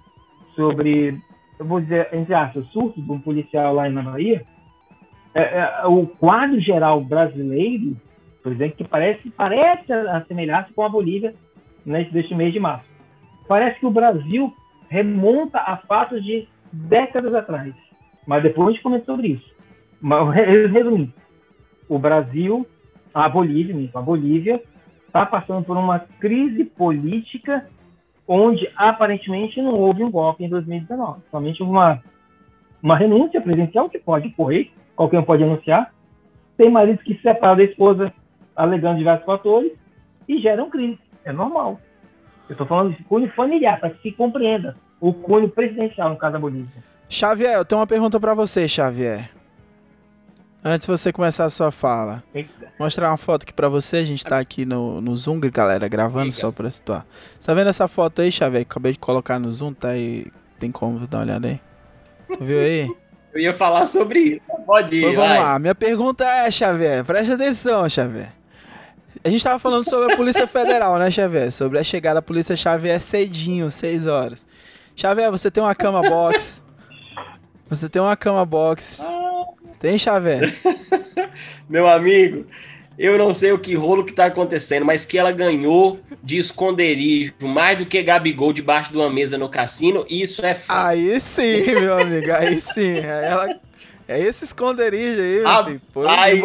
[0.56, 1.20] sobre,
[1.60, 4.42] eu vou dizer, entre aspas, surto de um policial lá na Bahia,
[5.34, 7.96] é, é, o quadro geral brasileiro,
[8.42, 11.36] por exemplo, que parece, parece assemelhar-se com a Bolívia
[11.86, 12.86] neste mês de março.
[13.48, 14.52] Parece que o Brasil
[14.90, 17.74] remonta a fatos de décadas atrás.
[18.28, 19.56] Mas depois a gente comenta sobre isso.
[20.02, 20.34] Mas,
[20.72, 21.14] resumindo,
[21.88, 22.66] o Brasil,
[23.14, 24.62] a Bolívia, a Bolívia,
[25.08, 27.66] está passando por uma crise política
[28.28, 32.02] onde aparentemente não houve um golpe em 2019, somente uma,
[32.82, 35.94] uma renúncia presidencial que pode ocorrer, qualquer um pode anunciar.
[36.58, 38.12] Tem maridos que se separam da esposa
[38.56, 39.72] alegando diversos fatores
[40.28, 40.98] e geram crime.
[41.24, 41.80] É normal.
[42.48, 44.76] Eu estou falando de cunho familiar, para que se compreenda.
[45.00, 46.84] O cunho presidencial, no caso da Bolívia.
[47.10, 49.30] Xavier, eu tenho uma pergunta para você, Xavier.
[50.64, 52.50] Antes de você começar a sua fala, Eita.
[52.80, 53.98] mostrar uma foto aqui pra você.
[53.98, 56.38] A gente tá aqui no, no Zoom, galera, gravando Eita.
[56.38, 57.06] só pra situar.
[57.46, 58.66] Tá vendo essa foto aí, Xavier?
[58.66, 60.26] Que acabei de colocar no Zoom, tá aí.
[60.60, 61.60] Tem como dar uma olhada aí?
[62.36, 62.92] Tu viu aí?
[63.34, 64.42] Eu ia falar sobre isso.
[64.66, 65.00] Pode ir.
[65.00, 65.40] Então, vamos vai.
[65.40, 65.60] lá.
[65.60, 68.32] Minha pergunta é, Xavier, presta atenção, Xavier.
[69.26, 71.52] A gente tava falando sobre a Polícia Federal, né, Xavier?
[71.52, 74.46] Sobre a chegada da Polícia Xavier cedinho, 6 horas.
[74.96, 76.62] Xavier, você tem uma cama box.
[77.68, 79.04] Você tem uma cama box.
[79.80, 80.56] Tem, Xavier?
[81.68, 82.46] Meu amigo,
[83.00, 87.34] eu não sei o que rolo que tá acontecendo, mas que ela ganhou de esconderijo
[87.42, 90.86] mais do que Gabigol debaixo de uma mesa no cassino, isso é fato.
[90.86, 93.00] Aí sim, meu amigo, aí sim.
[93.00, 93.60] Ela...
[94.08, 95.82] É esse esconderijo aí, meu filho.
[96.08, 96.44] Aí,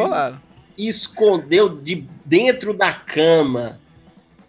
[0.78, 3.80] Escondeu de dentro da cama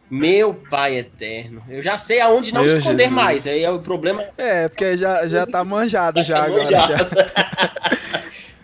[0.07, 1.63] Meu pai eterno.
[1.67, 3.15] Eu já sei aonde não Meu esconder Jesus.
[3.15, 3.47] mais.
[3.47, 4.23] Aí é o problema.
[4.37, 6.63] É, porque já, já tá manjado já é agora.
[6.63, 7.15] manjado.
[7.15, 8.01] já.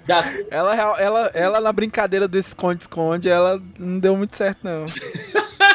[0.08, 0.22] Já.
[0.50, 4.86] Ela, ela, ela na brincadeira do esconde-esconde, ela não deu muito certo, não.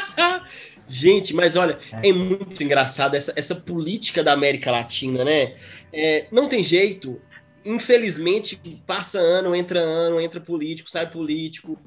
[0.89, 5.55] Gente, mas olha, é muito engraçado essa, essa política da América Latina, né?
[5.93, 7.21] É, não tem jeito.
[7.63, 11.79] Infelizmente, passa ano, entra ano, entra político, sai político.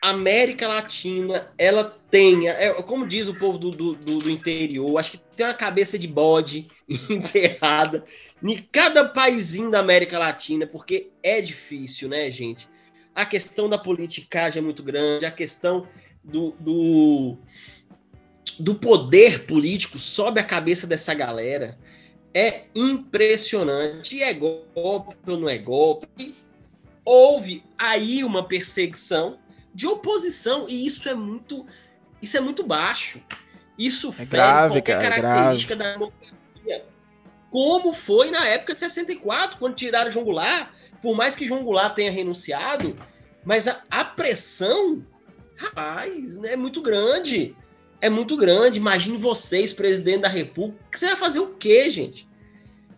[0.00, 5.18] América Latina, ela tem, é, como diz o povo do, do, do- interior, acho que
[5.34, 6.68] tem uma cabeça de bode
[7.10, 8.04] enterrada
[8.42, 12.68] em cada paizinho da América Latina, porque é difícil, né, gente?
[13.14, 15.88] A questão da politicagem é muito grande, a questão
[16.22, 17.38] do, do,
[18.58, 21.78] do poder político sobe a cabeça dessa galera.
[22.34, 24.16] É impressionante.
[24.16, 26.34] E é golpe ou não é golpe?
[27.04, 29.38] Houve aí uma perseguição
[29.76, 31.66] de oposição, e isso é muito,
[32.22, 33.22] isso é muito baixo.
[33.78, 36.86] Isso fere grave, qualquer cara, é característica da democracia.
[37.50, 40.70] Como foi na época de 64, quando tiraram João Goulart,
[41.02, 42.96] por mais que João Goulart tenha renunciado,
[43.44, 45.04] mas a, a pressão,
[45.56, 47.54] rapaz, né, é muito grande.
[48.00, 48.78] É muito grande.
[48.78, 50.80] Imagine vocês, presidente da República.
[50.90, 52.26] Você vai fazer o quê, gente?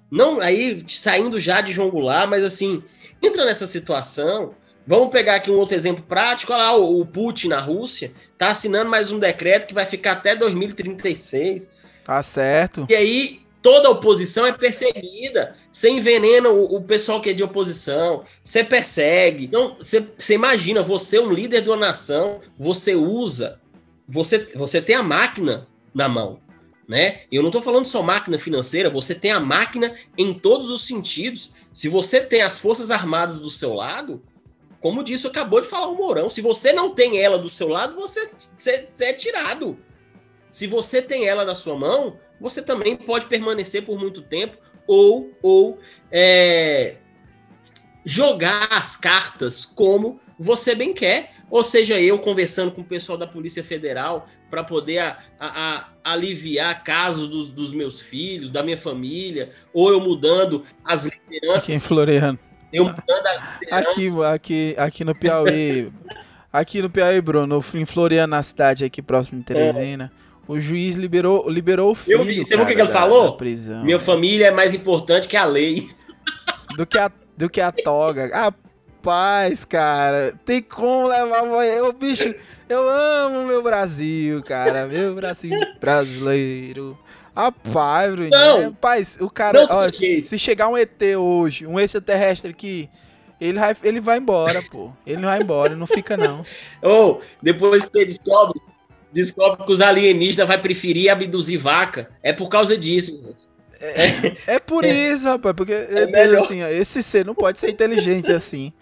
[0.09, 2.85] Não, aí saindo já de João Goulart, mas assim,
[3.21, 4.55] entra nessa situação.
[4.89, 6.51] Vamos pegar aqui um outro exemplo prático.
[6.51, 10.13] Olha lá, o, o Putin na Rússia tá assinando mais um decreto que vai ficar
[10.13, 11.69] até 2036.
[12.03, 12.87] Tá certo.
[12.89, 15.55] E aí toda a oposição é perseguida.
[15.71, 19.45] Você envenena o, o pessoal que é de oposição, você persegue.
[19.45, 23.61] Então, você, você imagina, você, um líder de uma nação, você usa,
[24.09, 26.41] você, você tem a máquina na mão.
[26.89, 27.25] Né?
[27.31, 31.53] Eu não estou falando só máquina financeira, você tem a máquina em todos os sentidos.
[31.75, 34.23] Se você tem as Forças Armadas do seu lado,
[34.81, 37.97] como disse, acabou de falar o Mourão, se você não tem ela do seu lado,
[37.97, 39.79] você, você, você é tirado.
[40.51, 44.57] Se você tem ela na sua mão, você também pode permanecer por muito tempo
[44.87, 45.79] ou, ou
[46.11, 46.97] é,
[48.05, 51.33] jogar as cartas como você bem quer.
[51.51, 56.13] Ou seja, eu conversando com o pessoal da Polícia Federal para poder a, a, a,
[56.13, 61.65] aliviar casos dos, dos, meus filhos, da minha família, ou eu mudando as lideranças.
[61.65, 62.39] Aqui em Floriano.
[62.73, 63.91] Eu mudando as lideranças.
[63.91, 65.93] Aqui, aqui, aqui no Piauí.
[66.53, 70.13] aqui no Piauí, Bruno, em Floriano, na cidade aqui próximo de Teresina.
[70.25, 70.29] É.
[70.49, 72.19] O juiz liberou, liberou o filho.
[72.19, 72.39] Eu vi.
[72.43, 73.37] Você viu o que, ele falou?
[73.37, 73.85] Prisão.
[73.85, 75.91] Minha família é mais importante que a lei.
[76.75, 78.31] Do que a, do que a toga.
[78.33, 81.45] Rapaz, cara, tem como levar.
[81.67, 82.35] Eu, bicho,
[82.67, 84.87] eu amo meu Brasil, cara.
[84.87, 86.99] Meu Brasil brasileiro.
[87.39, 88.31] Rapaz, Bruno.
[88.31, 89.65] Não, Rapaz, o cara.
[89.65, 92.91] não Ó, se, se chegar um ET hoje, um extraterrestre aqui.
[93.41, 94.91] Ele vai, ele vai embora, pô.
[95.07, 96.45] Ele vai embora, não fica, não.
[96.83, 98.61] Ou, oh, depois que você descobre
[99.13, 102.11] descobre que os alienígenas vai preferir abduzir vaca.
[102.23, 103.35] É por causa disso.
[103.81, 106.43] É, é por isso, rapaz, porque é melhor.
[106.43, 108.73] assim, esse ser não pode ser inteligente assim.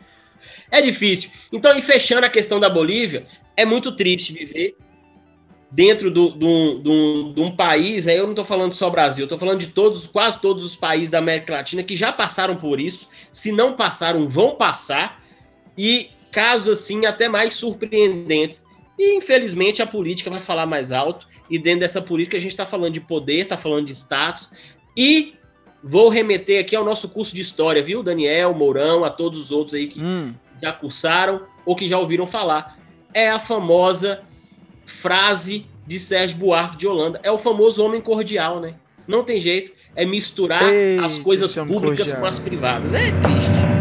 [0.70, 1.30] É difícil.
[1.52, 4.76] Então, e fechando a questão da Bolívia, é muito triste viver
[5.70, 9.38] dentro de do, do, do, um país, aí eu não estou falando só Brasil, estou
[9.38, 13.08] falando de todos, quase todos os países da América Latina que já passaram por isso,
[13.32, 15.22] se não passaram, vão passar,
[15.76, 18.62] e casos assim até mais surpreendentes.
[18.98, 21.26] E, infelizmente, a política vai falar mais alto.
[21.50, 24.52] E dentro dessa política, a gente está falando de poder, está falando de status.
[24.96, 25.34] E
[25.82, 29.74] vou remeter aqui ao nosso curso de história, viu, Daniel, Mourão, a todos os outros
[29.74, 30.34] aí que hum.
[30.62, 32.78] já cursaram ou que já ouviram falar.
[33.12, 34.22] É a famosa
[34.86, 37.20] frase de Sérgio Buarque de Holanda.
[37.22, 38.74] É o famoso homem cordial, né?
[39.06, 39.72] Não tem jeito.
[39.94, 42.20] É misturar Ei, as coisas públicas cordial.
[42.20, 42.94] com as privadas.
[42.94, 43.76] É triste.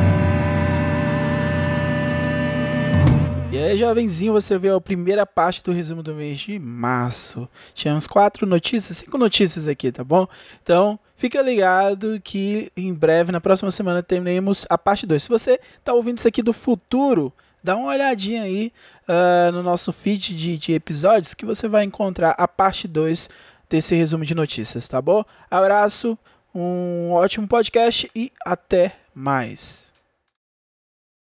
[3.52, 7.48] E aí, jovenzinho, você viu a primeira parte do resumo do mês de março.
[7.74, 10.28] Tivemos quatro notícias, cinco notícias aqui, tá bom?
[10.62, 15.24] Então, fica ligado que em breve, na próxima semana, teremos a parte 2.
[15.24, 17.32] Se você tá ouvindo isso aqui do futuro,
[17.64, 18.74] dá uma olhadinha aí
[19.08, 23.30] uh, no nosso feed de, de episódios que você vai encontrar a parte 2
[23.70, 25.24] desse resumo de notícias, tá bom?
[25.50, 26.18] Abraço,
[26.54, 29.85] um ótimo podcast e até mais.